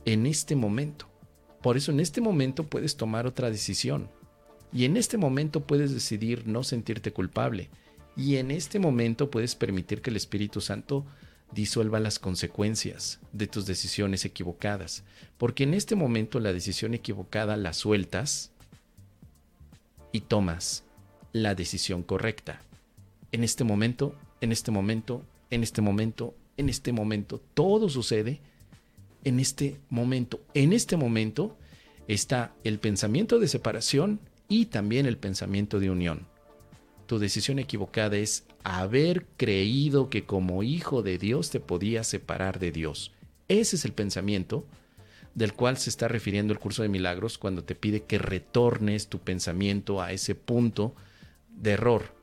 En 0.04 0.26
este 0.26 0.56
momento. 0.56 1.06
Por 1.62 1.76
eso 1.76 1.92
en 1.92 2.00
este 2.00 2.20
momento 2.20 2.64
puedes 2.64 2.96
tomar 2.96 3.26
otra 3.26 3.48
decisión. 3.48 4.08
Y 4.72 4.84
en 4.86 4.96
este 4.96 5.18
momento 5.18 5.60
puedes 5.60 5.94
decidir 5.94 6.48
no 6.48 6.64
sentirte 6.64 7.12
culpable. 7.12 7.70
Y 8.16 8.36
en 8.36 8.50
este 8.50 8.80
momento 8.80 9.30
puedes 9.30 9.54
permitir 9.54 10.02
que 10.02 10.10
el 10.10 10.16
Espíritu 10.16 10.60
Santo 10.60 11.06
disuelva 11.52 12.00
las 12.00 12.18
consecuencias 12.18 13.20
de 13.32 13.46
tus 13.46 13.66
decisiones 13.66 14.24
equivocadas. 14.24 15.04
Porque 15.38 15.64
en 15.64 15.74
este 15.74 15.94
momento 15.94 16.40
la 16.40 16.52
decisión 16.52 16.94
equivocada 16.94 17.56
la 17.56 17.72
sueltas 17.72 18.52
y 20.12 20.20
tomas 20.20 20.84
la 21.32 21.54
decisión 21.54 22.02
correcta. 22.02 22.60
En 23.32 23.44
este 23.44 23.64
momento, 23.64 24.14
en 24.40 24.52
este 24.52 24.70
momento, 24.70 25.22
en 25.50 25.62
este 25.62 25.82
momento, 25.82 26.34
en 26.56 26.68
este 26.68 26.92
momento, 26.92 27.40
todo 27.54 27.88
sucede 27.88 28.40
en 29.24 29.40
este 29.40 29.76
momento. 29.90 30.40
En 30.54 30.72
este 30.72 30.96
momento 30.96 31.56
está 32.08 32.54
el 32.64 32.78
pensamiento 32.78 33.38
de 33.38 33.48
separación 33.48 34.20
y 34.48 34.66
también 34.66 35.06
el 35.06 35.18
pensamiento 35.18 35.80
de 35.80 35.90
unión. 35.90 36.26
Tu 37.06 37.18
decisión 37.18 37.58
equivocada 37.58 38.16
es 38.16 38.44
haber 38.66 39.26
creído 39.36 40.10
que 40.10 40.24
como 40.24 40.64
hijo 40.64 41.02
de 41.02 41.18
Dios 41.18 41.50
te 41.50 41.60
podías 41.60 42.08
separar 42.08 42.58
de 42.58 42.72
Dios. 42.72 43.12
Ese 43.46 43.76
es 43.76 43.84
el 43.84 43.92
pensamiento 43.92 44.66
del 45.36 45.52
cual 45.52 45.76
se 45.76 45.88
está 45.88 46.08
refiriendo 46.08 46.52
el 46.52 46.58
curso 46.58 46.82
de 46.82 46.88
milagros 46.88 47.38
cuando 47.38 47.62
te 47.62 47.76
pide 47.76 48.02
que 48.02 48.18
retornes 48.18 49.06
tu 49.06 49.20
pensamiento 49.20 50.02
a 50.02 50.10
ese 50.10 50.34
punto 50.34 50.96
de 51.50 51.72
error. 51.72 52.16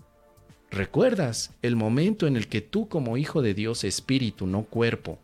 ¿Recuerdas 0.69 1.51
el 1.61 1.77
momento 1.77 2.27
en 2.27 2.35
el 2.35 2.47
que 2.47 2.59
tú 2.59 2.89
como 2.89 3.15
hijo 3.15 3.41
de 3.41 3.53
Dios, 3.53 3.85
espíritu, 3.85 4.45
no 4.45 4.63
cuerpo, 4.63 5.19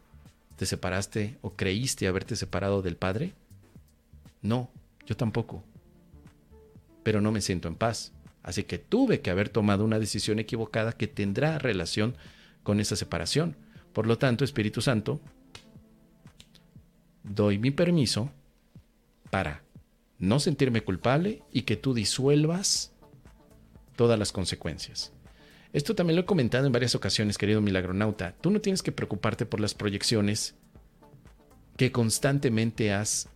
te 0.56 0.66
separaste 0.66 1.36
o 1.42 1.54
creíste 1.54 2.08
haberte 2.08 2.38
separado 2.38 2.82
del 2.82 2.96
Padre? 2.96 3.34
No, 4.42 4.70
yo 5.06 5.18
tampoco. 5.18 5.64
Pero 7.04 7.20
no 7.20 7.32
me 7.32 7.42
siento 7.42 7.68
en 7.68 7.76
paz. 7.76 8.14
Así 8.44 8.64
que 8.64 8.78
tuve 8.78 9.22
que 9.22 9.30
haber 9.30 9.50
tomado 9.50 9.84
una 9.84 10.00
decisión 10.00 10.40
equivocada 10.40 10.94
que 10.94 11.08
tendrá 11.08 11.60
relación 11.60 12.16
con 12.64 12.80
esa 12.80 12.96
separación. 12.96 13.56
Por 13.94 14.08
lo 14.08 14.18
tanto, 14.18 14.44
Espíritu 14.44 14.82
Santo, 14.82 15.20
doy 17.24 17.58
mi 17.58 17.72
permiso 17.72 18.32
para 19.30 19.64
no 20.18 20.40
sentirme 20.40 20.82
culpable 20.82 21.44
y 21.52 21.64
que 21.64 21.78
tú 21.78 21.94
disuelvas 21.94 22.94
todas 23.96 24.18
las 24.18 24.32
consecuencias. 24.32 25.12
Esto 25.72 25.94
también 25.94 26.16
lo 26.16 26.24
he 26.24 26.26
comentado 26.26 26.66
en 26.66 26.72
varias 26.72 26.96
ocasiones, 26.96 27.38
querido 27.38 27.62
milagronauta. 27.62 28.34
Tú 28.42 28.50
no 28.50 28.60
tienes 28.60 28.82
que 28.82 28.92
preocuparte 28.92 29.46
por 29.46 29.60
las 29.60 29.76
proyecciones 29.76 30.56
que 31.78 31.92
constantemente 31.92 32.92
has 32.92 33.30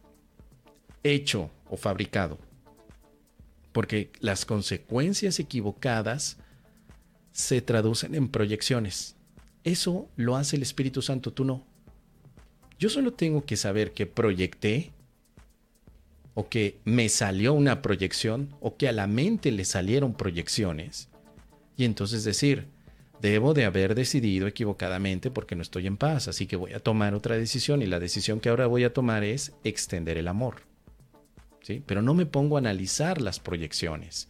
hecho 1.03 1.51
o 1.69 1.77
fabricado. 1.77 2.39
Porque 3.73 4.11
las 4.21 4.45
consecuencias 4.45 5.39
equivocadas 5.39 6.37
se 7.33 7.61
traducen 7.61 8.15
en 8.15 8.29
proyecciones. 8.29 9.17
Eso 9.65 10.07
lo 10.15 10.37
hace 10.37 10.55
el 10.55 10.61
Espíritu 10.61 11.01
Santo, 11.01 11.33
tú 11.33 11.43
no. 11.43 11.65
Yo 12.79 12.89
solo 12.89 13.13
tengo 13.13 13.45
que 13.45 13.57
saber 13.57 13.91
que 13.91 14.05
proyecté 14.05 14.91
o 16.33 16.49
que 16.49 16.79
me 16.85 17.09
salió 17.09 17.53
una 17.53 17.81
proyección 17.81 18.55
o 18.61 18.77
que 18.77 18.87
a 18.87 18.91
la 18.91 19.07
mente 19.07 19.51
le 19.51 19.65
salieron 19.65 20.13
proyecciones 20.13 21.09
y 21.75 21.85
entonces 21.85 22.23
decir, 22.23 22.67
debo 23.21 23.53
de 23.53 23.65
haber 23.65 23.95
decidido 23.95 24.47
equivocadamente 24.47 25.31
porque 25.31 25.55
no 25.55 25.61
estoy 25.61 25.87
en 25.87 25.97
paz, 25.97 26.27
así 26.27 26.45
que 26.45 26.55
voy 26.55 26.73
a 26.73 26.79
tomar 26.79 27.13
otra 27.15 27.37
decisión 27.37 27.81
y 27.81 27.85
la 27.85 27.99
decisión 27.99 28.39
que 28.39 28.49
ahora 28.49 28.67
voy 28.67 28.83
a 28.83 28.93
tomar 28.93 29.23
es 29.23 29.53
extender 29.63 30.17
el 30.17 30.27
amor. 30.27 30.63
Pero 31.85 32.01
no 32.01 32.13
me 32.13 32.25
pongo 32.25 32.57
a 32.57 32.59
analizar 32.59 33.21
las 33.21 33.39
proyecciones, 33.39 34.27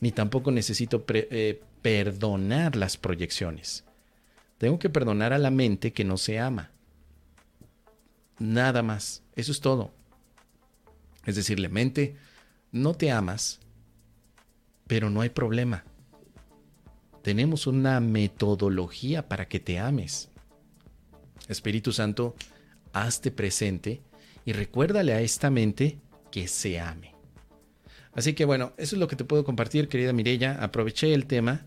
ni 0.00 0.12
tampoco 0.12 0.50
necesito 0.50 1.04
eh, 1.08 1.60
perdonar 1.82 2.76
las 2.76 2.96
proyecciones. 2.96 3.84
Tengo 4.58 4.78
que 4.78 4.90
perdonar 4.90 5.32
a 5.32 5.38
la 5.38 5.50
mente 5.50 5.92
que 5.92 6.04
no 6.04 6.16
se 6.16 6.38
ama. 6.38 6.70
Nada 8.38 8.82
más. 8.82 9.22
Eso 9.34 9.50
es 9.50 9.60
todo. 9.60 9.92
Es 11.24 11.36
decir, 11.36 11.58
la 11.58 11.68
mente, 11.68 12.16
no 12.70 12.94
te 12.94 13.10
amas, 13.10 13.60
pero 14.86 15.10
no 15.10 15.20
hay 15.20 15.30
problema. 15.30 15.84
Tenemos 17.22 17.66
una 17.66 18.00
metodología 18.00 19.28
para 19.28 19.46
que 19.48 19.60
te 19.60 19.78
ames. 19.78 20.28
Espíritu 21.48 21.92
Santo, 21.92 22.34
hazte 22.92 23.30
presente 23.30 24.00
y 24.44 24.52
recuérdale 24.52 25.12
a 25.12 25.20
esta 25.20 25.50
mente 25.50 25.98
que 26.32 26.48
se 26.48 26.80
ame. 26.80 27.14
Así 28.12 28.34
que 28.34 28.44
bueno, 28.44 28.72
eso 28.76 28.96
es 28.96 29.00
lo 29.00 29.06
que 29.06 29.14
te 29.14 29.24
puedo 29.24 29.44
compartir, 29.44 29.88
querida 29.88 30.12
Mirella. 30.12 30.58
Aproveché 30.60 31.14
el 31.14 31.26
tema 31.26 31.66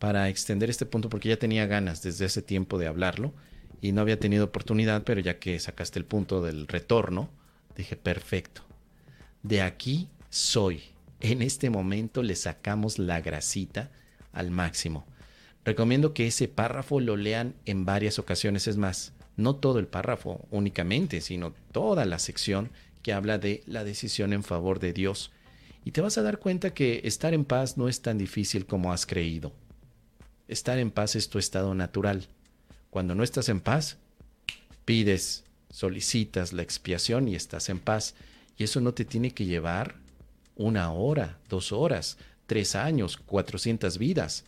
para 0.00 0.28
extender 0.28 0.68
este 0.68 0.86
punto 0.86 1.08
porque 1.08 1.28
ya 1.28 1.38
tenía 1.38 1.66
ganas 1.66 2.02
desde 2.02 2.24
ese 2.24 2.42
tiempo 2.42 2.78
de 2.78 2.88
hablarlo 2.88 3.32
y 3.80 3.92
no 3.92 4.00
había 4.00 4.18
tenido 4.18 4.46
oportunidad, 4.46 5.04
pero 5.04 5.20
ya 5.20 5.38
que 5.38 5.58
sacaste 5.60 5.98
el 5.98 6.04
punto 6.04 6.42
del 6.42 6.66
retorno, 6.66 7.30
dije, 7.76 7.96
perfecto. 7.96 8.62
De 9.42 9.62
aquí 9.62 10.08
soy. 10.28 10.82
En 11.20 11.40
este 11.40 11.70
momento 11.70 12.22
le 12.22 12.34
sacamos 12.34 12.98
la 12.98 13.20
grasita 13.20 13.90
al 14.32 14.50
máximo. 14.50 15.06
Recomiendo 15.64 16.12
que 16.14 16.26
ese 16.26 16.46
párrafo 16.46 17.00
lo 17.00 17.16
lean 17.16 17.54
en 17.64 17.84
varias 17.84 18.18
ocasiones, 18.18 18.68
es 18.68 18.76
más, 18.76 19.12
no 19.36 19.56
todo 19.56 19.78
el 19.78 19.86
párrafo 19.86 20.46
únicamente, 20.50 21.20
sino 21.20 21.54
toda 21.72 22.04
la 22.04 22.18
sección 22.18 22.70
que 23.06 23.12
habla 23.12 23.38
de 23.38 23.62
la 23.66 23.84
decisión 23.84 24.32
en 24.32 24.42
favor 24.42 24.80
de 24.80 24.92
Dios. 24.92 25.30
Y 25.84 25.92
te 25.92 26.00
vas 26.00 26.18
a 26.18 26.22
dar 26.22 26.40
cuenta 26.40 26.74
que 26.74 27.02
estar 27.04 27.34
en 27.34 27.44
paz 27.44 27.78
no 27.78 27.88
es 27.88 28.02
tan 28.02 28.18
difícil 28.18 28.66
como 28.66 28.92
has 28.92 29.06
creído. 29.06 29.52
Estar 30.48 30.80
en 30.80 30.90
paz 30.90 31.14
es 31.14 31.28
tu 31.28 31.38
estado 31.38 31.72
natural. 31.76 32.26
Cuando 32.90 33.14
no 33.14 33.22
estás 33.22 33.48
en 33.48 33.60
paz, 33.60 33.98
pides, 34.84 35.44
solicitas 35.70 36.52
la 36.52 36.62
expiación 36.62 37.28
y 37.28 37.36
estás 37.36 37.68
en 37.68 37.78
paz. 37.78 38.16
Y 38.58 38.64
eso 38.64 38.80
no 38.80 38.92
te 38.92 39.04
tiene 39.04 39.30
que 39.30 39.44
llevar 39.44 39.94
una 40.56 40.90
hora, 40.90 41.38
dos 41.48 41.70
horas, 41.70 42.18
tres 42.48 42.74
años, 42.74 43.16
cuatrocientas 43.16 43.98
vidas. 43.98 44.44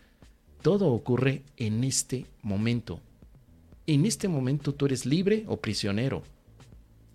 Todo 0.62 0.88
ocurre 0.88 1.44
en 1.58 1.84
este 1.84 2.26
momento. 2.42 3.00
En 3.86 4.04
este 4.04 4.26
momento 4.26 4.74
tú 4.74 4.86
eres 4.86 5.06
libre 5.06 5.44
o 5.46 5.58
prisionero. 5.58 6.24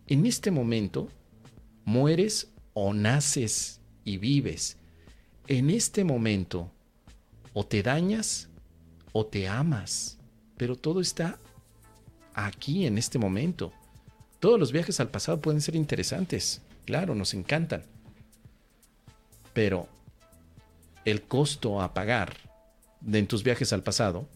En 0.08 0.25
este 0.25 0.49
momento 0.49 1.10
mueres 1.86 2.52
o 2.74 2.93
naces 2.93 3.80
y 4.04 4.17
vives. 4.17 4.78
En 5.48 5.69
este 5.69 6.04
momento 6.04 6.72
o 7.54 7.65
te 7.65 7.84
dañas 7.84 8.50
o 9.12 9.26
te 9.26 9.48
amas 9.48 10.17
pero 10.58 10.76
todo 10.76 11.02
está 11.02 11.39
aquí 12.34 12.86
en 12.86 12.98
este 12.98 13.19
momento. 13.19 13.74
Todos 14.39 14.60
los 14.60 14.72
viajes 14.72 15.00
al 15.00 15.10
pasado 15.10 15.41
pueden 15.41 15.62
ser 15.62 15.76
interesantes, 15.76 16.62
claro, 16.86 17.15
nos 17.15 17.34
encantan. 17.34 17.84
Pero 19.54 19.88
el 21.06 21.24
costo 21.24 21.82
a 21.82 21.93
pagar 21.93 22.38
de 23.02 23.19
en 23.19 23.28
tus 23.28 23.43
viajes 23.43 23.74
al 23.74 23.84
pasado 23.84 24.28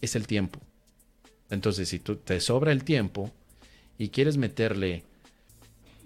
es 0.00 0.16
el 0.16 0.26
tiempo. 0.26 0.60
Entonces, 1.50 1.88
si 1.88 1.98
tú 1.98 2.16
te 2.16 2.40
sobra 2.40 2.72
el 2.72 2.84
tiempo 2.84 3.30
y 3.98 4.08
quieres 4.08 4.36
meterle 4.36 5.04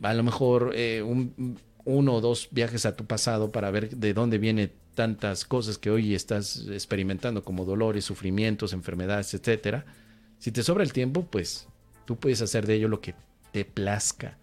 a 0.03 0.15
lo 0.15 0.23
mejor 0.23 0.73
eh, 0.75 1.03
un, 1.03 1.59
uno 1.85 2.15
o 2.15 2.21
dos 2.21 2.49
viajes 2.51 2.87
a 2.87 2.97
tu 2.97 3.07
pasado 3.07 3.53
para 3.53 3.71
ver 3.71 3.97
de 3.97 4.15
dónde 4.15 4.39
viene 4.39 4.71
tantas 4.95 5.45
cosas 5.45 5.79
que 5.79 5.91
hoy 5.91 6.15
estás 6.15 6.67
experimentando 6.71 7.43
como 7.45 7.65
dolores, 7.65 8.05
sufrimientos, 8.05 8.73
enfermedades, 8.73 9.35
etcétera, 9.35 9.85
si 10.39 10.53
te 10.53 10.63
sobra 10.63 10.85
el 10.85 10.93
tiempo, 10.93 11.25
pues 11.25 11.69
tú 12.05 12.17
puedes 12.17 12.43
hacer 12.43 12.67
de 12.67 12.75
ello 12.75 12.89
lo 12.89 13.01
que 13.01 13.15
te 13.53 13.65
plazca. 13.65 14.39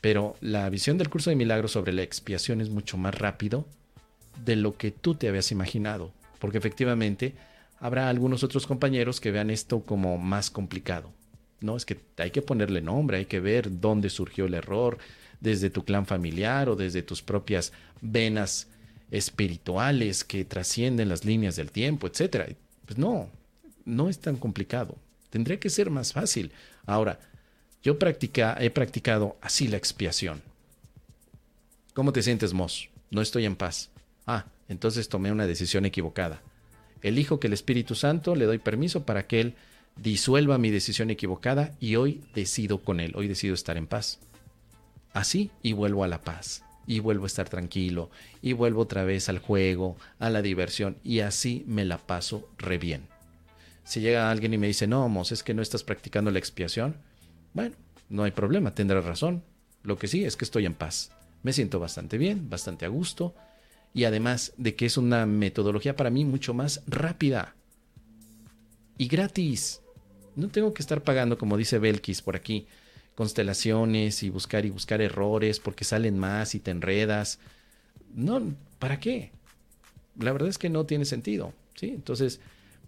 Pero 0.00 0.34
la 0.40 0.68
visión 0.68 0.98
del 0.98 1.10
curso 1.10 1.30
de 1.30 1.36
milagros 1.36 1.72
sobre 1.72 1.92
la 1.92 2.02
expiación 2.02 2.60
es 2.60 2.70
mucho 2.70 2.96
más 2.96 3.14
rápido 3.14 3.66
de 4.44 4.56
lo 4.56 4.76
que 4.76 4.90
tú 4.90 5.14
te 5.14 5.28
habías 5.28 5.52
imaginado, 5.52 6.12
porque 6.38 6.58
efectivamente 6.58 7.34
habrá 7.78 8.08
algunos 8.08 8.42
otros 8.42 8.66
compañeros 8.66 9.20
que 9.20 9.30
vean 9.30 9.50
esto 9.50 9.80
como 9.80 10.18
más 10.18 10.50
complicado. 10.50 11.12
No, 11.62 11.76
es 11.76 11.86
que 11.86 11.98
hay 12.18 12.30
que 12.30 12.42
ponerle 12.42 12.80
nombre, 12.80 13.18
hay 13.18 13.26
que 13.26 13.40
ver 13.40 13.80
dónde 13.80 14.10
surgió 14.10 14.46
el 14.46 14.54
error, 14.54 14.98
desde 15.40 15.70
tu 15.70 15.84
clan 15.84 16.06
familiar 16.06 16.68
o 16.68 16.76
desde 16.76 17.02
tus 17.02 17.22
propias 17.22 17.72
venas 18.00 18.68
espirituales 19.10 20.24
que 20.24 20.44
trascienden 20.44 21.08
las 21.08 21.24
líneas 21.24 21.56
del 21.56 21.70
tiempo, 21.70 22.06
etc. 22.06 22.54
Pues 22.86 22.98
no, 22.98 23.28
no 23.84 24.08
es 24.08 24.18
tan 24.18 24.36
complicado. 24.36 24.96
Tendría 25.30 25.58
que 25.58 25.70
ser 25.70 25.90
más 25.90 26.12
fácil. 26.12 26.52
Ahora, 26.86 27.18
yo 27.82 27.96
he 27.98 28.70
practicado 28.70 29.36
así 29.40 29.66
la 29.66 29.76
expiación. 29.76 30.42
¿Cómo 31.94 32.12
te 32.12 32.22
sientes, 32.22 32.52
Moss? 32.52 32.88
No 33.10 33.20
estoy 33.20 33.44
en 33.44 33.56
paz. 33.56 33.90
Ah, 34.26 34.46
entonces 34.68 35.08
tomé 35.08 35.32
una 35.32 35.46
decisión 35.46 35.84
equivocada. 35.84 36.40
Elijo 37.02 37.40
que 37.40 37.48
el 37.48 37.52
Espíritu 37.52 37.94
Santo 37.94 38.36
le 38.36 38.46
doy 38.46 38.58
permiso 38.58 39.04
para 39.04 39.26
que 39.26 39.40
Él 39.40 39.54
disuelva 39.96 40.58
mi 40.58 40.70
decisión 40.70 41.10
equivocada 41.10 41.72
y 41.80 41.96
hoy 41.96 42.22
decido 42.34 42.82
con 42.82 43.00
Él, 43.00 43.12
hoy 43.14 43.28
decido 43.28 43.54
estar 43.54 43.76
en 43.76 43.86
paz. 43.86 44.18
Así 45.12 45.50
y 45.62 45.72
vuelvo 45.72 46.04
a 46.04 46.08
la 46.08 46.22
paz, 46.22 46.64
y 46.86 47.00
vuelvo 47.00 47.24
a 47.24 47.26
estar 47.26 47.48
tranquilo, 47.48 48.10
y 48.40 48.54
vuelvo 48.54 48.82
otra 48.82 49.04
vez 49.04 49.28
al 49.28 49.38
juego, 49.38 49.96
a 50.18 50.30
la 50.30 50.42
diversión, 50.42 50.96
y 51.04 51.20
así 51.20 51.64
me 51.66 51.84
la 51.84 51.98
paso 51.98 52.48
re 52.58 52.78
bien. 52.78 53.08
Si 53.84 54.00
llega 54.00 54.30
alguien 54.30 54.54
y 54.54 54.58
me 54.58 54.68
dice, 54.68 54.86
no, 54.86 55.08
Mos, 55.08 55.32
es 55.32 55.42
que 55.42 55.54
no 55.54 55.62
estás 55.62 55.84
practicando 55.84 56.30
la 56.30 56.38
expiación, 56.38 56.96
bueno, 57.52 57.76
no 58.08 58.22
hay 58.24 58.30
problema, 58.30 58.74
tendrás 58.74 59.04
razón. 59.04 59.42
Lo 59.82 59.98
que 59.98 60.06
sí 60.06 60.24
es 60.24 60.36
que 60.36 60.44
estoy 60.44 60.64
en 60.64 60.74
paz. 60.74 61.10
Me 61.42 61.52
siento 61.52 61.80
bastante 61.80 62.18
bien, 62.18 62.48
bastante 62.48 62.84
a 62.86 62.88
gusto, 62.88 63.34
y 63.92 64.04
además 64.04 64.52
de 64.56 64.74
que 64.74 64.86
es 64.86 64.96
una 64.96 65.26
metodología 65.26 65.96
para 65.96 66.10
mí 66.10 66.24
mucho 66.24 66.54
más 66.54 66.82
rápida 66.86 67.54
y 68.96 69.08
gratis. 69.08 69.81
No 70.36 70.48
tengo 70.48 70.72
que 70.74 70.82
estar 70.82 71.02
pagando, 71.02 71.38
como 71.38 71.56
dice 71.56 71.78
Belkis 71.78 72.22
por 72.22 72.36
aquí, 72.36 72.66
constelaciones 73.14 74.22
y 74.22 74.30
buscar 74.30 74.64
y 74.64 74.70
buscar 74.70 75.00
errores 75.00 75.60
porque 75.60 75.84
salen 75.84 76.18
más 76.18 76.54
y 76.54 76.60
te 76.60 76.70
enredas. 76.70 77.38
No, 78.14 78.54
¿para 78.78 78.98
qué? 79.00 79.32
La 80.18 80.32
verdad 80.32 80.48
es 80.48 80.58
que 80.58 80.70
no 80.70 80.86
tiene 80.86 81.04
sentido, 81.04 81.52
¿sí? 81.74 81.88
Entonces, 81.88 82.40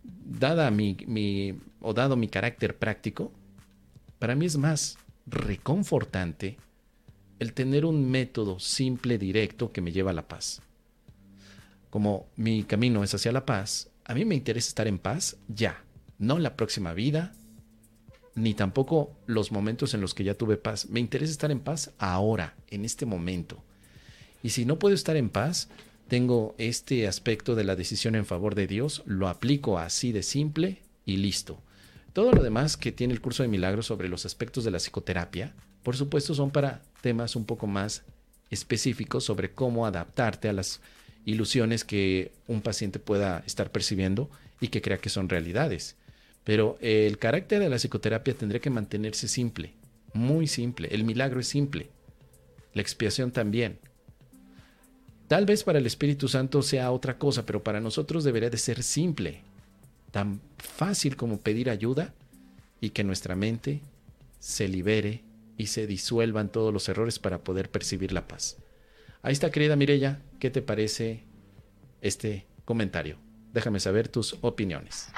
dada 0.02 0.70
mi, 0.70 0.96
mi 1.06 1.58
o 1.80 1.94
dado 1.94 2.16
mi 2.16 2.28
carácter 2.28 2.76
práctico, 2.76 3.32
para 4.18 4.34
mí 4.34 4.46
es 4.46 4.56
más 4.56 4.98
reconfortante 5.26 6.56
el 7.38 7.52
tener 7.52 7.84
un 7.84 8.10
método 8.10 8.58
simple, 8.60 9.18
directo, 9.18 9.72
que 9.72 9.80
me 9.80 9.92
lleva 9.92 10.10
a 10.10 10.14
la 10.14 10.28
paz 10.28 10.62
como 11.94 12.26
mi 12.34 12.64
camino 12.64 13.04
es 13.04 13.14
hacia 13.14 13.30
la 13.30 13.46
paz, 13.46 13.88
a 14.04 14.14
mí 14.14 14.24
me 14.24 14.34
interesa 14.34 14.66
estar 14.66 14.88
en 14.88 14.98
paz 14.98 15.36
ya, 15.46 15.80
no 16.18 16.38
la 16.38 16.56
próxima 16.56 16.94
vida, 16.94 17.32
ni 18.34 18.54
tampoco 18.54 19.12
los 19.26 19.52
momentos 19.52 19.94
en 19.94 20.00
los 20.00 20.14
que 20.14 20.24
ya 20.24 20.34
tuve 20.34 20.56
paz. 20.56 20.88
Me 20.88 21.00
interesa 21.00 21.32
estar 21.32 21.50
en 21.50 21.60
paz 21.60 21.92
ahora, 21.98 22.54
en 22.70 22.84
este 22.84 23.06
momento. 23.06 23.62
Y 24.42 24.50
si 24.50 24.64
no 24.64 24.78
puedo 24.78 24.94
estar 24.94 25.16
en 25.16 25.30
paz, 25.30 25.68
tengo 26.08 26.54
este 26.58 27.08
aspecto 27.08 27.54
de 27.54 27.64
la 27.64 27.76
decisión 27.76 28.14
en 28.14 28.26
favor 28.26 28.54
de 28.54 28.66
Dios, 28.66 29.02
lo 29.06 29.28
aplico 29.28 29.78
así 29.78 30.12
de 30.12 30.22
simple 30.22 30.82
y 31.06 31.16
listo. 31.16 31.60
Todo 32.12 32.32
lo 32.32 32.42
demás 32.42 32.76
que 32.76 32.92
tiene 32.92 33.14
el 33.14 33.20
curso 33.20 33.42
de 33.42 33.48
milagros 33.48 33.86
sobre 33.86 34.08
los 34.08 34.26
aspectos 34.26 34.64
de 34.64 34.70
la 34.70 34.78
psicoterapia, 34.78 35.54
por 35.82 35.96
supuesto 35.96 36.34
son 36.34 36.50
para 36.50 36.82
temas 37.00 37.36
un 37.36 37.44
poco 37.44 37.66
más 37.66 38.02
específicos 38.50 39.24
sobre 39.24 39.52
cómo 39.52 39.86
adaptarte 39.86 40.48
a 40.48 40.52
las 40.52 40.80
ilusiones 41.24 41.84
que 41.84 42.32
un 42.46 42.60
paciente 42.60 42.98
pueda 42.98 43.42
estar 43.46 43.72
percibiendo 43.72 44.30
y 44.60 44.68
que 44.68 44.82
crea 44.82 44.98
que 44.98 45.08
son 45.08 45.28
realidades. 45.28 45.96
Pero 46.44 46.76
el 46.80 47.18
carácter 47.18 47.60
de 47.60 47.70
la 47.70 47.76
psicoterapia 47.76 48.34
tendría 48.34 48.60
que 48.60 48.70
mantenerse 48.70 49.28
simple, 49.28 49.72
muy 50.12 50.46
simple. 50.46 50.88
El 50.92 51.04
milagro 51.04 51.40
es 51.40 51.48
simple. 51.48 51.88
La 52.74 52.82
expiación 52.82 53.30
también. 53.32 53.78
Tal 55.28 55.46
vez 55.46 55.64
para 55.64 55.78
el 55.78 55.86
Espíritu 55.86 56.28
Santo 56.28 56.62
sea 56.62 56.92
otra 56.92 57.18
cosa, 57.18 57.46
pero 57.46 57.62
para 57.62 57.80
nosotros 57.80 58.24
debería 58.24 58.50
de 58.50 58.58
ser 58.58 58.82
simple. 58.82 59.40
Tan 60.10 60.40
fácil 60.58 61.16
como 61.16 61.40
pedir 61.40 61.70
ayuda 61.70 62.12
y 62.80 62.90
que 62.90 63.04
nuestra 63.04 63.34
mente 63.34 63.80
se 64.38 64.68
libere 64.68 65.22
y 65.56 65.68
se 65.68 65.86
disuelvan 65.86 66.52
todos 66.52 66.72
los 66.72 66.88
errores 66.88 67.18
para 67.18 67.38
poder 67.42 67.70
percibir 67.70 68.12
la 68.12 68.28
paz. 68.28 68.58
Ahí 69.22 69.32
está, 69.32 69.50
querida 69.50 69.76
Mirella, 69.76 70.20
¿qué 70.38 70.50
te 70.50 70.60
parece 70.60 71.22
este 72.02 72.46
comentario? 72.66 73.16
Déjame 73.54 73.80
saber 73.80 74.08
tus 74.08 74.36
opiniones. 74.42 75.08